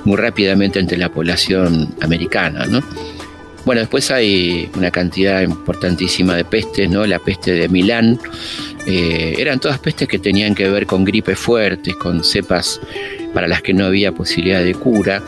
[0.06, 2.82] muy rápidamente entre la población americana, ¿no?
[3.66, 7.06] Bueno, después hay una cantidad importantísima de pestes, ¿no?
[7.06, 8.20] La peste de Milán,
[8.86, 12.82] eh, eran todas pestes que tenían que ver con gripes fuertes, con cepas
[13.34, 15.24] para las que no había posibilidad de cura.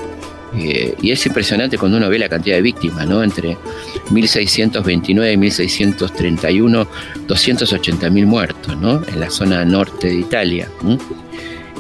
[0.58, 3.24] Eh, y es impresionante cuando uno ve la cantidad de víctimas, ¿no?
[3.24, 3.58] Entre
[4.12, 6.88] 1629 y 1631,
[7.28, 9.02] 280.000 muertos, ¿no?
[9.06, 10.70] En la zona norte de Italia.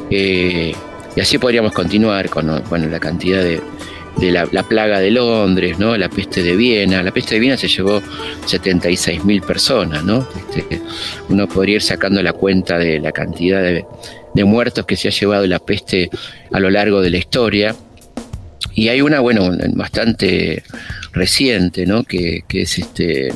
[0.09, 0.73] Eh,
[1.15, 3.61] y así podríamos continuar con bueno, la cantidad de,
[4.17, 5.95] de la, la, plaga de Londres, ¿no?
[5.97, 7.01] la peste de Viena.
[7.03, 8.01] La peste de Viena se llevó
[8.45, 10.03] 76.000 personas.
[10.03, 10.27] ¿no?
[10.35, 10.81] Este,
[11.29, 13.85] uno podría ir sacando la cuenta de la cantidad de,
[14.33, 16.09] de, muertos que se ha llevado la peste
[16.51, 17.75] a lo largo de la historia.
[18.75, 20.63] Y hay una, bueno, bastante
[21.13, 22.03] reciente, ¿no?
[22.03, 23.29] que, que es este,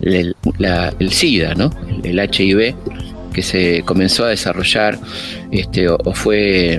[0.00, 0.36] el,
[0.98, 1.70] el SIDA, ¿no?
[2.04, 2.74] el, HIV,
[3.32, 4.98] que se comenzó a desarrollar
[5.50, 6.78] este, o fue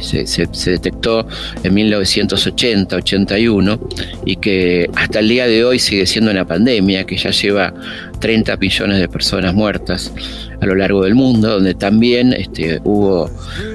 [0.00, 1.26] se, se, se, detectó
[1.62, 3.78] en 1980-81
[4.24, 7.72] y que hasta el día de hoy sigue siendo una pandemia que ya lleva
[8.20, 10.12] 30 millones de personas muertas
[10.60, 13.30] a lo largo del mundo, donde también este, hubo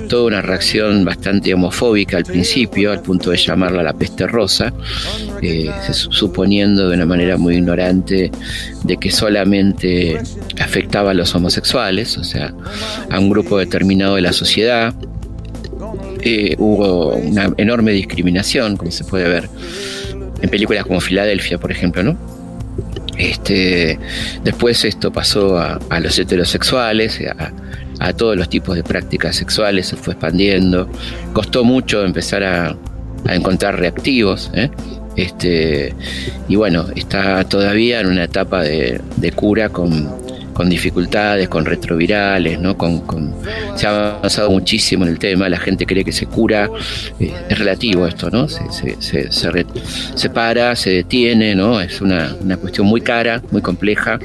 [0.09, 4.73] toda una reacción bastante homofóbica al principio, al punto de llamarla la peste rosa,
[5.41, 8.31] eh, suponiendo de una manera muy ignorante
[8.83, 10.19] de que solamente
[10.59, 12.53] afectaba a los homosexuales, o sea,
[13.09, 14.93] a un grupo determinado de la sociedad,
[16.21, 19.49] eh, hubo una enorme discriminación, como se puede ver
[20.41, 22.17] en películas como Filadelfia, por ejemplo, ¿no?
[23.17, 23.99] Este,
[24.43, 27.19] después esto pasó a, los heterosexuales,
[27.99, 30.89] a, todos los tipos de prácticas sexuales, se fue expandiendo.
[31.33, 32.75] Costó mucho empezar a,
[33.29, 34.49] encontrar reactivos.
[34.55, 34.71] ¿eh?
[35.15, 35.93] Este,
[36.47, 40.09] y bueno, está todavía en una etapa de cura con,
[40.53, 42.77] con dificultades, con retrovirales, ¿no?
[42.77, 43.33] Con, con,
[43.75, 46.69] se ha avanzado muchísimo en el tema, la gente cree que se cura,
[47.19, 48.47] eh, es relativo esto, ¿no?
[48.47, 49.65] Se, se, se, se,
[50.15, 51.81] se para, se detiene, ¿no?
[51.81, 54.19] Es una, una cuestión muy cara, muy compleja,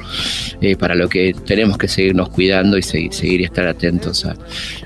[0.61, 4.35] eh, para lo que tenemos que seguirnos cuidando y seguir, seguir y estar atentos a,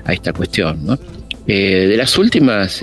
[0.04, 0.98] a esta cuestión, ¿no?
[1.46, 2.82] Eh, de las últimas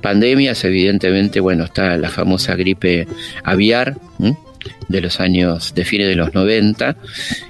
[0.00, 3.08] pandemias, evidentemente, bueno, está la famosa gripe
[3.42, 3.96] aviar.
[4.88, 6.96] De los años, de fines de los 90,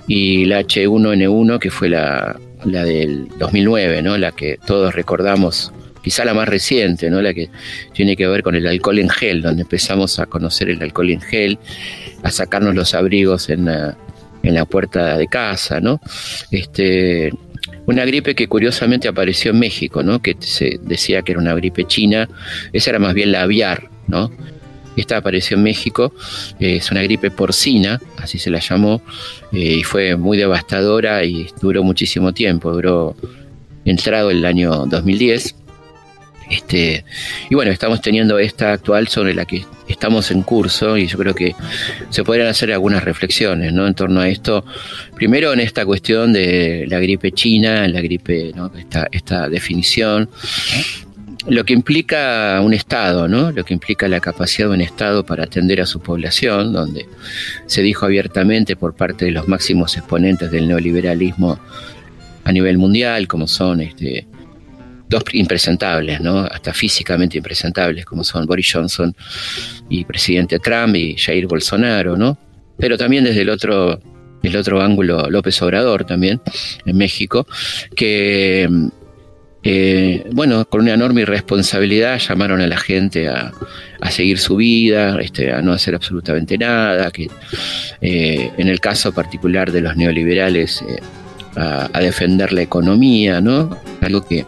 [0.06, 4.16] y la H1N1, que fue la, la del 2009, ¿no?
[4.16, 7.22] la que todos recordamos, quizá la más reciente, ¿no?
[7.22, 7.50] la que
[7.92, 11.20] tiene que ver con el alcohol en gel, donde empezamos a conocer el alcohol en
[11.20, 11.58] gel,
[12.22, 13.96] a sacarnos los abrigos en la,
[14.42, 16.00] en la puerta de casa, ¿no?
[16.50, 17.32] Este,
[17.86, 20.20] una gripe que curiosamente apareció en México, ¿no?
[20.22, 22.28] que se decía que era una gripe china,
[22.72, 24.30] esa era más bien la aviar, ¿no?
[24.96, 26.12] Esta apareció en México,
[26.60, 29.02] eh, es una gripe porcina, así se la llamó,
[29.52, 33.16] eh, y fue muy devastadora y duró muchísimo tiempo, duró
[33.84, 35.56] entrado el año 2010.
[36.50, 37.04] Este,
[37.48, 41.34] y bueno, estamos teniendo esta actual sobre la que estamos en curso y yo creo
[41.34, 41.54] que
[42.10, 43.86] se podrían hacer algunas reflexiones ¿no?
[43.86, 44.64] en torno a esto.
[45.14, 48.70] Primero en esta cuestión de la gripe china, la gripe, ¿no?
[48.76, 50.28] esta, esta definición
[51.46, 53.52] lo que implica un Estado, ¿no?
[53.52, 57.06] lo que implica la capacidad de un Estado para atender a su población, donde
[57.66, 61.58] se dijo abiertamente por parte de los máximos exponentes del neoliberalismo
[62.44, 64.26] a nivel mundial, como son este,
[65.08, 66.40] dos impresentables, ¿no?
[66.40, 69.14] hasta físicamente impresentables, como son Boris Johnson
[69.88, 72.38] y presidente Trump y Jair Bolsonaro, ¿no?
[72.78, 74.00] pero también desde el otro,
[74.42, 76.40] el otro ángulo López Obrador también,
[76.86, 77.46] en México,
[77.94, 78.68] que
[79.66, 83.50] eh, bueno, con una enorme irresponsabilidad llamaron a la gente a,
[84.10, 87.30] seguir su vida, este, a no hacer absolutamente nada, que
[88.02, 91.00] eh, en el caso particular de los neoliberales eh,
[91.56, 93.78] a, defender la economía, ¿no?
[94.02, 94.44] Algo que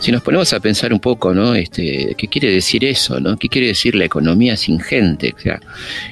[0.00, 1.54] si nos ponemos a pensar un poco, ¿no?
[1.54, 3.38] Este, ¿Qué quiere decir eso, ¿no?
[3.38, 5.32] ¿Qué quiere decir la economía sin gente?
[5.34, 5.58] O sea,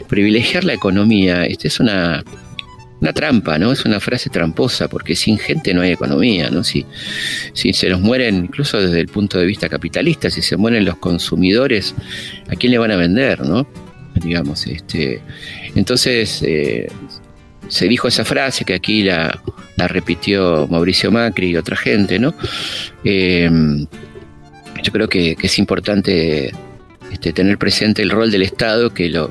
[0.08, 2.24] privilegiar la economía, este es una
[3.04, 3.70] una trampa, ¿no?
[3.70, 6.64] Es una frase tramposa, porque sin gente no hay economía, ¿no?
[6.64, 6.86] Si,
[7.52, 10.96] si se nos mueren, incluso desde el punto de vista capitalista, si se mueren los
[10.96, 11.94] consumidores,
[12.48, 13.66] ¿a quién le van a vender, no?
[14.14, 15.20] Digamos, este.
[15.74, 16.88] Entonces, eh,
[17.68, 19.38] se dijo esa frase que aquí la,
[19.76, 22.34] repitió Mauricio Macri y otra gente, ¿no?
[23.04, 23.50] Eh,
[24.82, 26.54] yo creo que, es importante
[27.12, 29.30] este, tener presente el rol del Estado, que lo,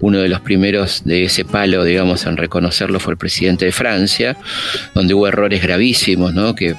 [0.00, 4.36] uno de los primeros de ese palo, digamos, en reconocerlo fue el presidente de Francia,
[4.94, 6.54] donde hubo errores gravísimos, ¿no?
[6.54, 6.74] Que,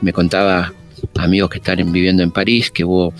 [0.00, 0.72] me contaba
[1.16, 3.12] amigos que están viviendo en París, que hubo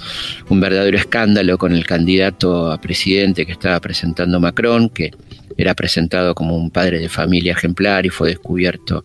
[0.48, 5.10] un verdadero escándalo con el candidato a presidente que estaba presentando Macron, que
[5.56, 9.02] era presentado como un padre de familia ejemplar y fue descubierto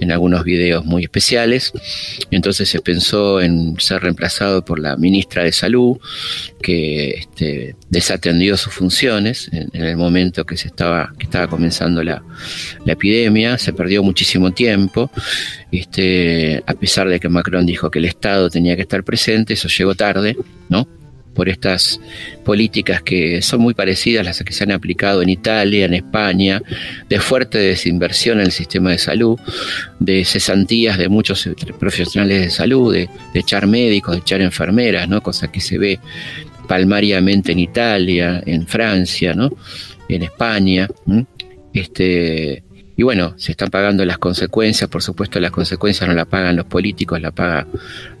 [0.00, 1.72] en algunos videos muy especiales.
[2.30, 5.98] Entonces se pensó en ser reemplazado por la ministra de Salud,
[6.62, 12.22] que este, desatendió sus funciones en, el momento que se estaba, que estaba comenzando la,
[12.86, 13.58] epidemia.
[13.58, 15.10] Se perdió muchísimo tiempo.
[15.70, 19.68] Este, a pesar de que Macron dijo que el Estado tenía que estar presente, eso
[19.68, 20.36] llegó tarde,
[20.68, 20.86] ¿no?
[21.34, 22.00] Por estas
[22.44, 26.62] políticas que son muy parecidas a las que se han aplicado en Italia, en España,
[27.08, 29.38] de fuerte desinversión en el sistema de salud,
[29.98, 35.22] de cesantías de muchos profesionales de salud, de, echar médicos, de echar enfermeras, ¿no?
[35.22, 35.98] cosa que se ve
[36.68, 39.50] palmariamente en Italia, en Francia, ¿no?
[40.08, 40.88] en España.
[41.72, 42.62] Este,
[42.96, 46.66] y bueno, se están pagando las consecuencias, por supuesto las consecuencias no las pagan los
[46.66, 47.66] políticos, las paga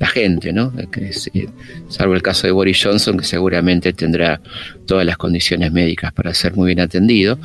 [0.00, 0.72] la gente, ¿no?
[0.76, 1.48] Eh,
[1.88, 4.40] salvo el caso de Boris Johnson, que seguramente tendrá
[4.86, 7.38] todas las condiciones médicas para ser muy bien atendido,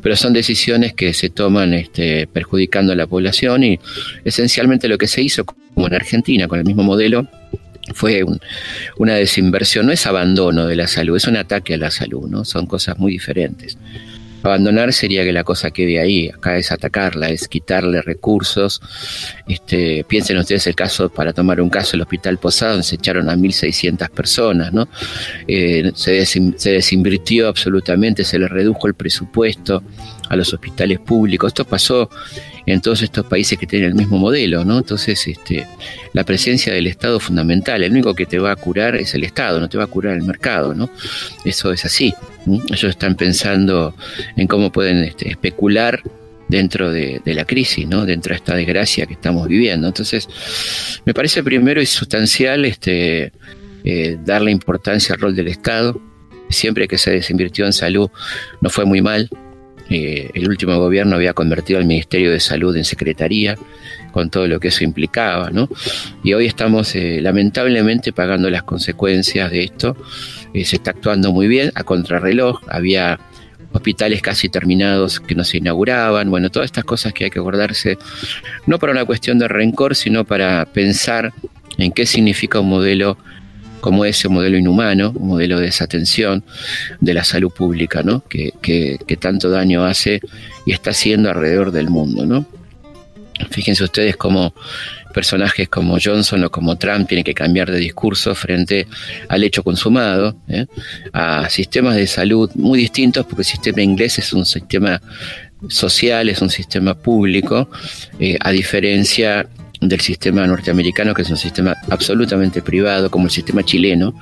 [0.00, 3.80] pero son decisiones que se toman este, perjudicando a la población y
[4.24, 7.28] esencialmente lo que se hizo, como en Argentina, con el mismo modelo,
[7.94, 8.24] fue
[8.96, 12.44] una desinversión, no es abandono de la salud, es un ataque a la salud, ¿no?
[12.44, 13.78] Son cosas muy diferentes.
[14.42, 18.80] Abandonar sería que la cosa quede ahí, acá es atacarla, es quitarle recursos.
[19.48, 23.28] Este, piensen ustedes el caso, para tomar un caso, el Hospital Posado, donde se echaron
[23.28, 24.88] a 1.600 personas, ¿no?
[25.48, 29.82] Eh, se, se desinvirtió absolutamente, se le redujo el presupuesto
[30.28, 31.48] a los hospitales públicos.
[31.48, 32.10] Esto pasó
[32.66, 34.78] en todos estos países que tienen el mismo modelo, ¿no?
[34.78, 35.66] Entonces, este,
[36.12, 37.82] la presencia del Estado es fundamental.
[37.82, 40.16] El único que te va a curar es el Estado, no te va a curar
[40.16, 40.90] el mercado, ¿no?
[41.44, 42.12] Eso es así.
[42.46, 43.94] Ellos están pensando
[44.36, 46.02] en cómo pueden este, especular
[46.48, 48.04] dentro de, la crisis, ¿no?
[48.06, 49.86] dentro de esta desgracia que estamos viviendo.
[49.86, 50.28] Entonces,
[51.04, 53.32] me parece primero y sustancial este,
[53.84, 56.00] eh, darle importancia al rol del Estado.
[56.48, 58.08] Siempre que se desinvirtió en salud
[58.60, 59.28] no fue muy mal,
[59.88, 63.56] eh, el último gobierno había convertido al Ministerio de Salud en secretaría,
[64.12, 65.68] con todo lo que eso implicaba, ¿no?
[66.24, 69.96] Y hoy estamos eh, lamentablemente pagando las consecuencias de esto.
[70.54, 73.20] Eh, se está actuando muy bien, a contrarreloj, había
[73.72, 77.98] hospitales casi terminados que no se inauguraban, bueno, todas estas cosas que hay que acordarse,
[78.66, 81.32] no para una cuestión de rencor, sino para pensar
[81.76, 83.18] en qué significa un modelo
[83.86, 86.42] como ese modelo inhumano, un modelo de desatención
[86.98, 88.24] de la salud pública, ¿no?
[88.28, 88.50] que,
[89.20, 90.20] tanto daño hace
[90.66, 92.26] y está haciendo alrededor del mundo.
[92.26, 92.44] ¿no?
[93.48, 94.52] Fíjense ustedes cómo
[95.14, 98.88] personajes como Johnson o como Trump tienen que cambiar de discurso frente
[99.28, 100.66] al hecho consumado, ¿eh?
[101.12, 105.00] a sistemas de salud muy distintos, porque el sistema inglés es un sistema
[105.68, 107.70] social, es un sistema público,
[108.18, 109.46] eh, a diferencia
[109.80, 114.18] del sistema norteamericano, que es un sistema absolutamente privado, como el sistema chileno,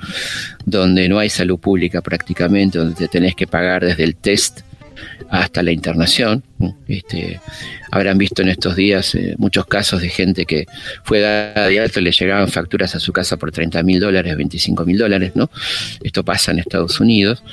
[0.65, 4.61] donde no hay salud pública prácticamente, donde te tenés que pagar desde el test
[5.29, 6.43] hasta la internación.
[6.87, 7.39] Este,
[7.91, 10.65] habrán visto en estos días eh, muchos casos de gente que
[11.03, 14.35] fue dada de alto y le llegaban facturas a su casa por 30 mil dólares,
[14.35, 15.49] 25 mil dólares, ¿no?
[16.03, 17.43] Esto pasa en Estados Unidos.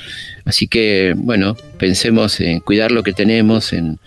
[0.45, 3.99] Así que, bueno, pensemos en cuidar lo que tenemos, en,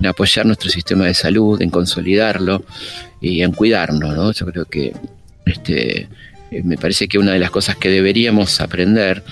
[0.00, 2.64] en apoyar nuestro sistema de salud, en consolidarlo
[3.24, 4.32] y en cuidarnos, ¿no?
[4.32, 4.92] Yo creo que
[5.46, 6.08] este,
[6.50, 9.22] eh, me parece que una de las cosas que deberíamos aprender,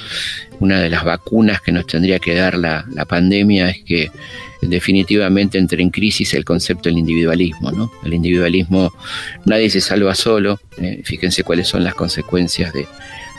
[0.60, 4.10] una de las vacunas que nos tendría que dar la, la pandemia es que
[4.62, 7.70] definitivamente entre en crisis el concepto del individualismo.
[7.70, 7.92] ¿no?
[8.04, 8.92] El individualismo,
[9.44, 12.86] nadie se salva solo, eh, fíjense cuáles son las consecuencias de,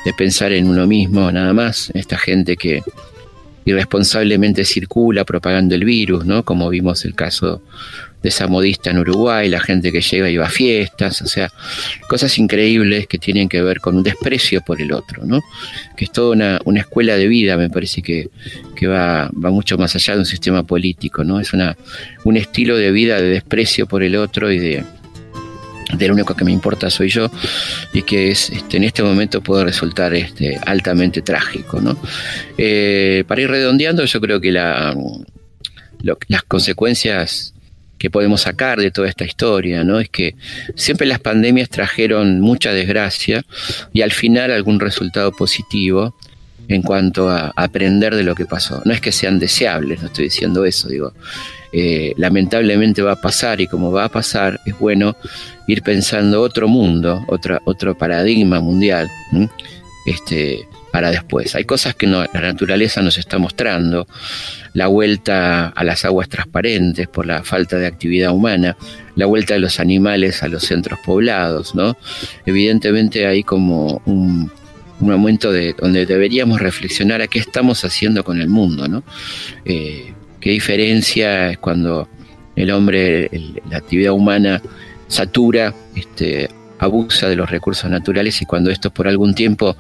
[0.06, 2.84] de pensar en uno mismo, nada más, esta gente que
[3.66, 6.44] irresponsablemente circula propagando el virus, ¿no?
[6.44, 7.62] Como vimos el caso
[8.24, 11.52] de esa modista en Uruguay, la gente que llega y va a fiestas, o sea,
[12.08, 15.42] cosas increíbles que tienen que ver con un desprecio por el otro, ¿no?
[15.98, 18.30] Que es toda una, una escuela de vida, me parece que,
[18.76, 21.42] que va, va mucho más allá de un sistema político, ¿no?
[21.42, 21.76] Es una,
[22.24, 24.86] un estilo de vida de desprecio por el otro y de,
[25.98, 27.30] de lo único que me importa soy yo
[27.94, 31.82] y que es este, en este momento puede resultar este, altamente trágico.
[31.82, 31.98] ¿no?
[32.58, 34.94] Eh, para ir redondeando, yo creo que las
[36.48, 37.54] consecuencias
[38.04, 40.02] que podemos sacar de toda esta historia, ¿no?
[40.02, 40.36] Es que
[40.76, 43.46] siempre las pandemias trajeron mucha desgracia
[43.94, 46.14] y al final algún resultado positivo
[46.68, 48.82] en cuanto a aprender de lo que pasó.
[48.84, 51.14] No es que sean deseables, no estoy diciendo eso, digo,
[51.72, 55.16] eh, lamentablemente va a pasar y como va a pasar es bueno
[55.70, 59.10] ir pensando otro mundo, otra, otro paradigma mundial,
[60.06, 61.56] este, para después.
[61.56, 64.06] Hay cosas que la naturaleza nos está mostrando,
[64.74, 68.78] la vuelta a las aguas transparentes por la falta de actividad humana,
[69.16, 71.98] la vuelta de los animales a los centros poblados, ¿no?
[72.46, 74.52] Evidentemente hay como un,
[75.00, 79.04] momento de, donde deberíamos reflexionar a qué estamos haciendo con el mundo, ¿no?
[79.66, 82.08] Eh, qué diferencia es cuando
[82.56, 83.32] el hombre,
[83.68, 84.62] la actividad humana
[85.08, 86.50] satura, este,
[86.84, 89.76] abusa de los recursos naturales y cuando estos por algún tiempo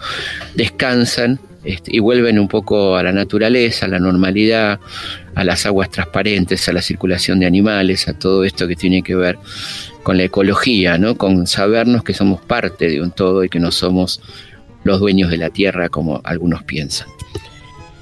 [0.55, 4.79] descansan este, y vuelven un poco a la naturaleza, a la normalidad,
[5.33, 9.15] a las aguas transparentes, a la circulación de animales, a todo esto que tiene que
[9.15, 9.37] ver
[10.03, 11.15] con la ecología, ¿no?
[11.15, 14.21] con sabernos que somos parte de un todo y que no somos
[14.83, 17.07] los dueños de la tierra como algunos piensan.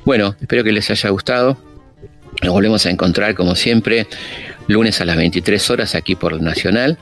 [0.06, 1.58] Bueno, espero que les haya gustado.
[2.42, 4.08] Nos volvemos a encontrar como siempre
[4.72, 6.98] lunes a las 23 horas aquí por Nacional.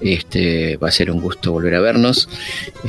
[0.00, 2.28] Este, va a ser un gusto volver a vernos.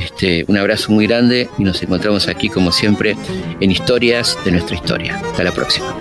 [0.00, 3.16] Este, un abrazo muy grande y nos encontramos aquí como siempre
[3.60, 5.16] en Historias de nuestra historia.
[5.16, 5.94] Hasta la próxima.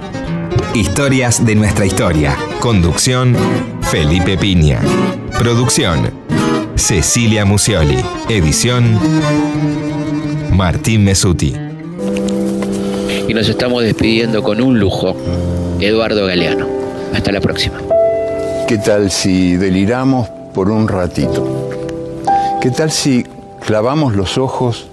[0.73, 2.37] Historias de nuestra historia.
[2.59, 3.35] Conducción,
[3.91, 4.79] Felipe Piña.
[5.39, 6.11] Producción,
[6.75, 7.97] Cecilia Musioli.
[8.29, 8.99] Edición,
[10.51, 11.53] Martín Mesuti.
[13.27, 15.17] Y nos estamos despidiendo con un lujo.
[15.79, 16.67] Eduardo Galeano.
[17.13, 17.79] Hasta la próxima.
[18.67, 21.69] ¿Qué tal si deliramos por un ratito?
[22.59, 23.25] ¿Qué tal si
[23.65, 24.89] clavamos los ojos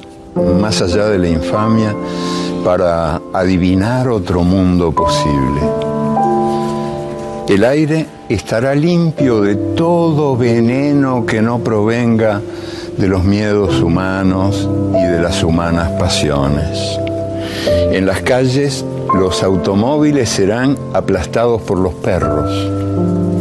[0.60, 1.92] más allá de la infamia
[2.64, 5.60] para adivinar otro mundo posible?
[7.48, 12.40] El aire estará limpio de todo veneno que no provenga
[12.96, 16.78] de los miedos humanos y de las humanas pasiones.
[17.90, 18.84] En las calles
[19.18, 23.33] los automóviles serán aplastados por los perros.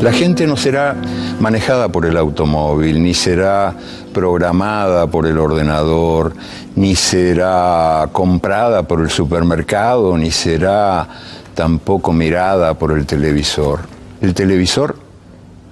[0.00, 0.96] La gente no será
[1.40, 3.74] manejada por el automóvil, ni será
[4.14, 6.32] programada por el ordenador,
[6.74, 11.06] ni será comprada por el supermercado, ni será
[11.54, 13.80] tampoco mirada por el televisor.
[14.22, 14.96] El televisor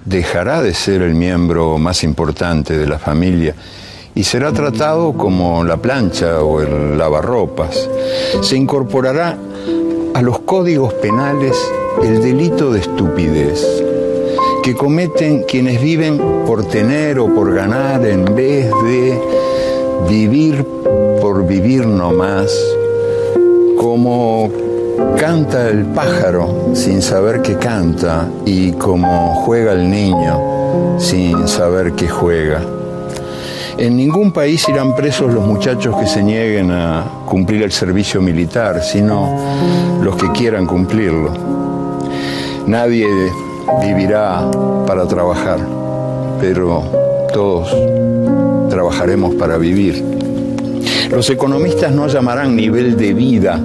[0.05, 3.55] dejará de ser el miembro más importante de la familia
[4.13, 7.89] y será tratado como la plancha o el lavarropas.
[8.41, 9.35] Se incorporará
[10.13, 11.57] a los códigos penales
[12.03, 13.88] el delito de estupidez
[14.63, 19.19] que cometen quienes viven por tener o por ganar en vez de
[20.09, 20.65] vivir
[21.21, 22.51] por vivir nomás,
[23.77, 24.49] como
[25.17, 32.07] canta el pájaro sin saber que canta y como juega el niño sin saber que
[32.07, 32.61] juega.
[33.77, 38.81] En ningún país irán presos los muchachos que se nieguen a cumplir el servicio militar,
[38.83, 41.31] sino los que quieran cumplirlo.
[42.67, 43.07] Nadie
[43.81, 44.49] vivirá
[44.85, 45.59] para trabajar,
[46.39, 46.83] pero
[47.33, 47.75] todos
[48.69, 50.03] trabajaremos para vivir.
[51.11, 53.59] Los economistas no llamarán nivel de vida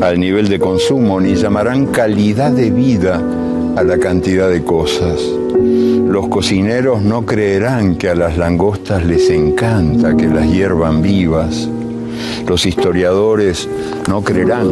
[0.00, 3.22] al nivel de consumo, ni llamarán calidad de vida
[3.76, 5.20] a la cantidad de cosas.
[6.08, 11.68] Los cocineros no creerán que a las langostas les encanta que las hiervan vivas.
[12.46, 13.68] Los historiadores
[14.08, 14.68] no creerán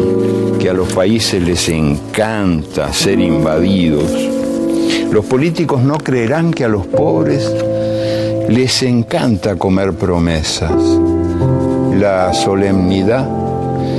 [0.58, 4.31] que a los países les encanta ser invadidos.
[5.12, 7.54] Los políticos no creerán que a los pobres
[8.48, 10.72] les encanta comer promesas.
[12.00, 13.28] La solemnidad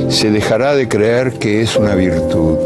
[0.10, 2.58] se dejará de creer que es una virtud.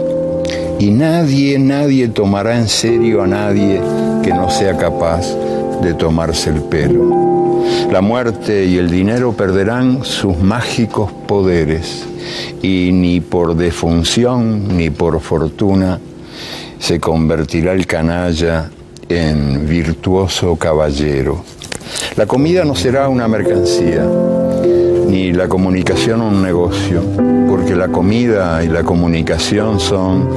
[0.80, 3.82] Y nadie, nadie tomará en serio a nadie
[4.24, 5.28] que no sea capaz
[5.82, 7.66] de tomarse el pelo.
[7.92, 12.06] La muerte y el dinero perderán sus mágicos poderes
[12.62, 16.00] y ni por defunción ni por fortuna
[16.88, 18.70] se convertirá el canalla
[19.10, 21.44] en virtuoso caballero.
[22.16, 24.06] La comida no será una mercancía,
[25.06, 27.02] ni la comunicación un negocio,
[27.50, 30.30] porque la comida y la comunicación son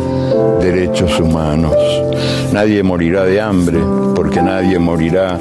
[0.61, 1.76] derechos humanos.
[2.53, 3.78] Nadie morirá de hambre,
[4.16, 5.38] porque nadie morirá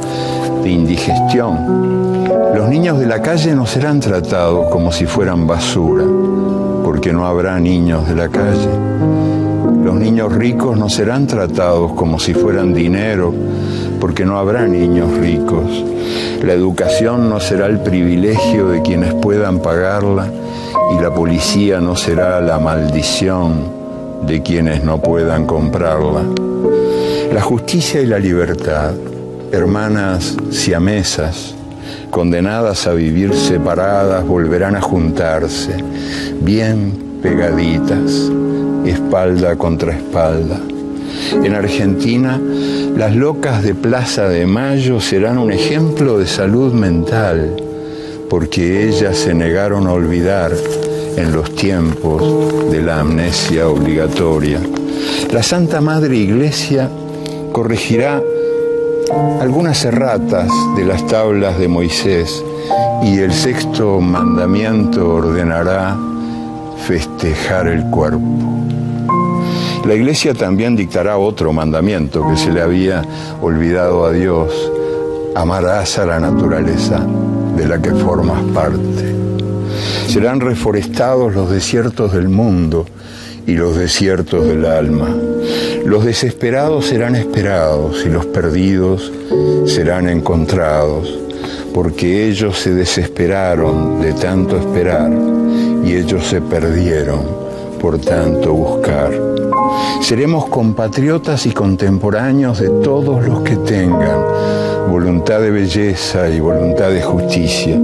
[0.62, 2.24] de indigestión.
[2.53, 6.05] Los niños de la calle no serán tratados como si fueran basura,
[6.84, 9.29] porque no habrá niños de la calle.
[9.90, 13.34] Los niños ricos no serán tratados como si fueran dinero,
[14.00, 15.84] porque no habrá niños ricos.
[16.44, 20.28] La educación no será el privilegio de quienes puedan pagarla
[20.96, 23.64] y la policía no será la maldición
[24.28, 26.22] de quienes no puedan comprarla.
[27.34, 28.94] La justicia y la libertad,
[29.52, 31.56] hermanas siamesas,
[32.12, 35.84] condenadas a vivir separadas, volverán a juntarse,
[36.42, 38.30] bien pegaditas,
[38.86, 40.60] espalda contra espalda.
[41.44, 42.40] En Argentina,
[42.96, 47.56] las locas de Plaza de Mayo serán un ejemplo de salud mental,
[48.30, 50.52] porque ellas se negaron a olvidar
[51.16, 54.60] en los tiempos de la amnesia obligatoria.
[55.32, 56.90] La Santa Madre Iglesia
[57.52, 58.22] corregirá
[59.42, 62.44] algunas erratas de las tablas de Moisés
[63.04, 65.98] y el sexto mandamiento ordenará
[66.86, 68.59] festejar el cuerpo.
[69.86, 73.04] La iglesia también dictará otro mandamiento que se le había
[73.42, 74.72] olvidado a Dios.
[75.36, 77.06] Amarás a la naturaleza
[77.56, 79.16] de la que formas parte.
[80.08, 82.86] Serán reforestados los desiertos del mundo
[83.48, 85.16] y los desiertos del alma.
[85.86, 89.12] Los desesperados serán esperados y los perdidos
[89.66, 91.18] serán encontrados,
[91.74, 95.12] porque ellos se desesperaron de tanto esperar
[95.84, 97.22] y ellos se perdieron
[97.80, 99.29] por tanto buscar.
[100.02, 104.20] Seremos compatriotas y contemporáneos de todos los que tengan
[104.89, 107.80] voluntad de belleza y voluntad de justicia.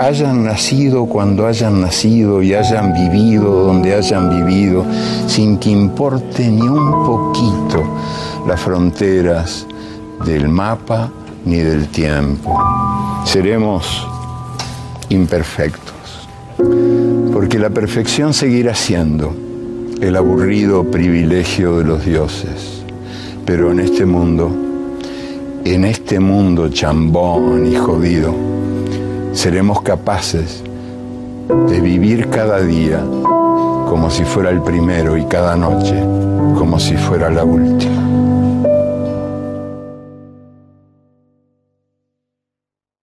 [0.00, 4.84] Hayan nacido cuando hayan nacido y hayan vivido donde hayan vivido,
[5.28, 7.84] sin que importe ni un poquito
[8.48, 9.66] las fronteras
[10.24, 11.10] del mapa
[11.44, 12.58] ni del tiempo.
[13.24, 14.08] Seremos
[15.10, 16.28] imperfectos,
[17.32, 19.51] porque la perfección seguirá siendo
[20.02, 22.82] el aburrido privilegio de los dioses.
[23.46, 24.50] Pero en este mundo,
[25.64, 28.34] en este mundo chambón y jodido,
[29.32, 30.64] seremos capaces
[31.68, 35.94] de vivir cada día como si fuera el primero y cada noche
[36.58, 38.31] como si fuera la última.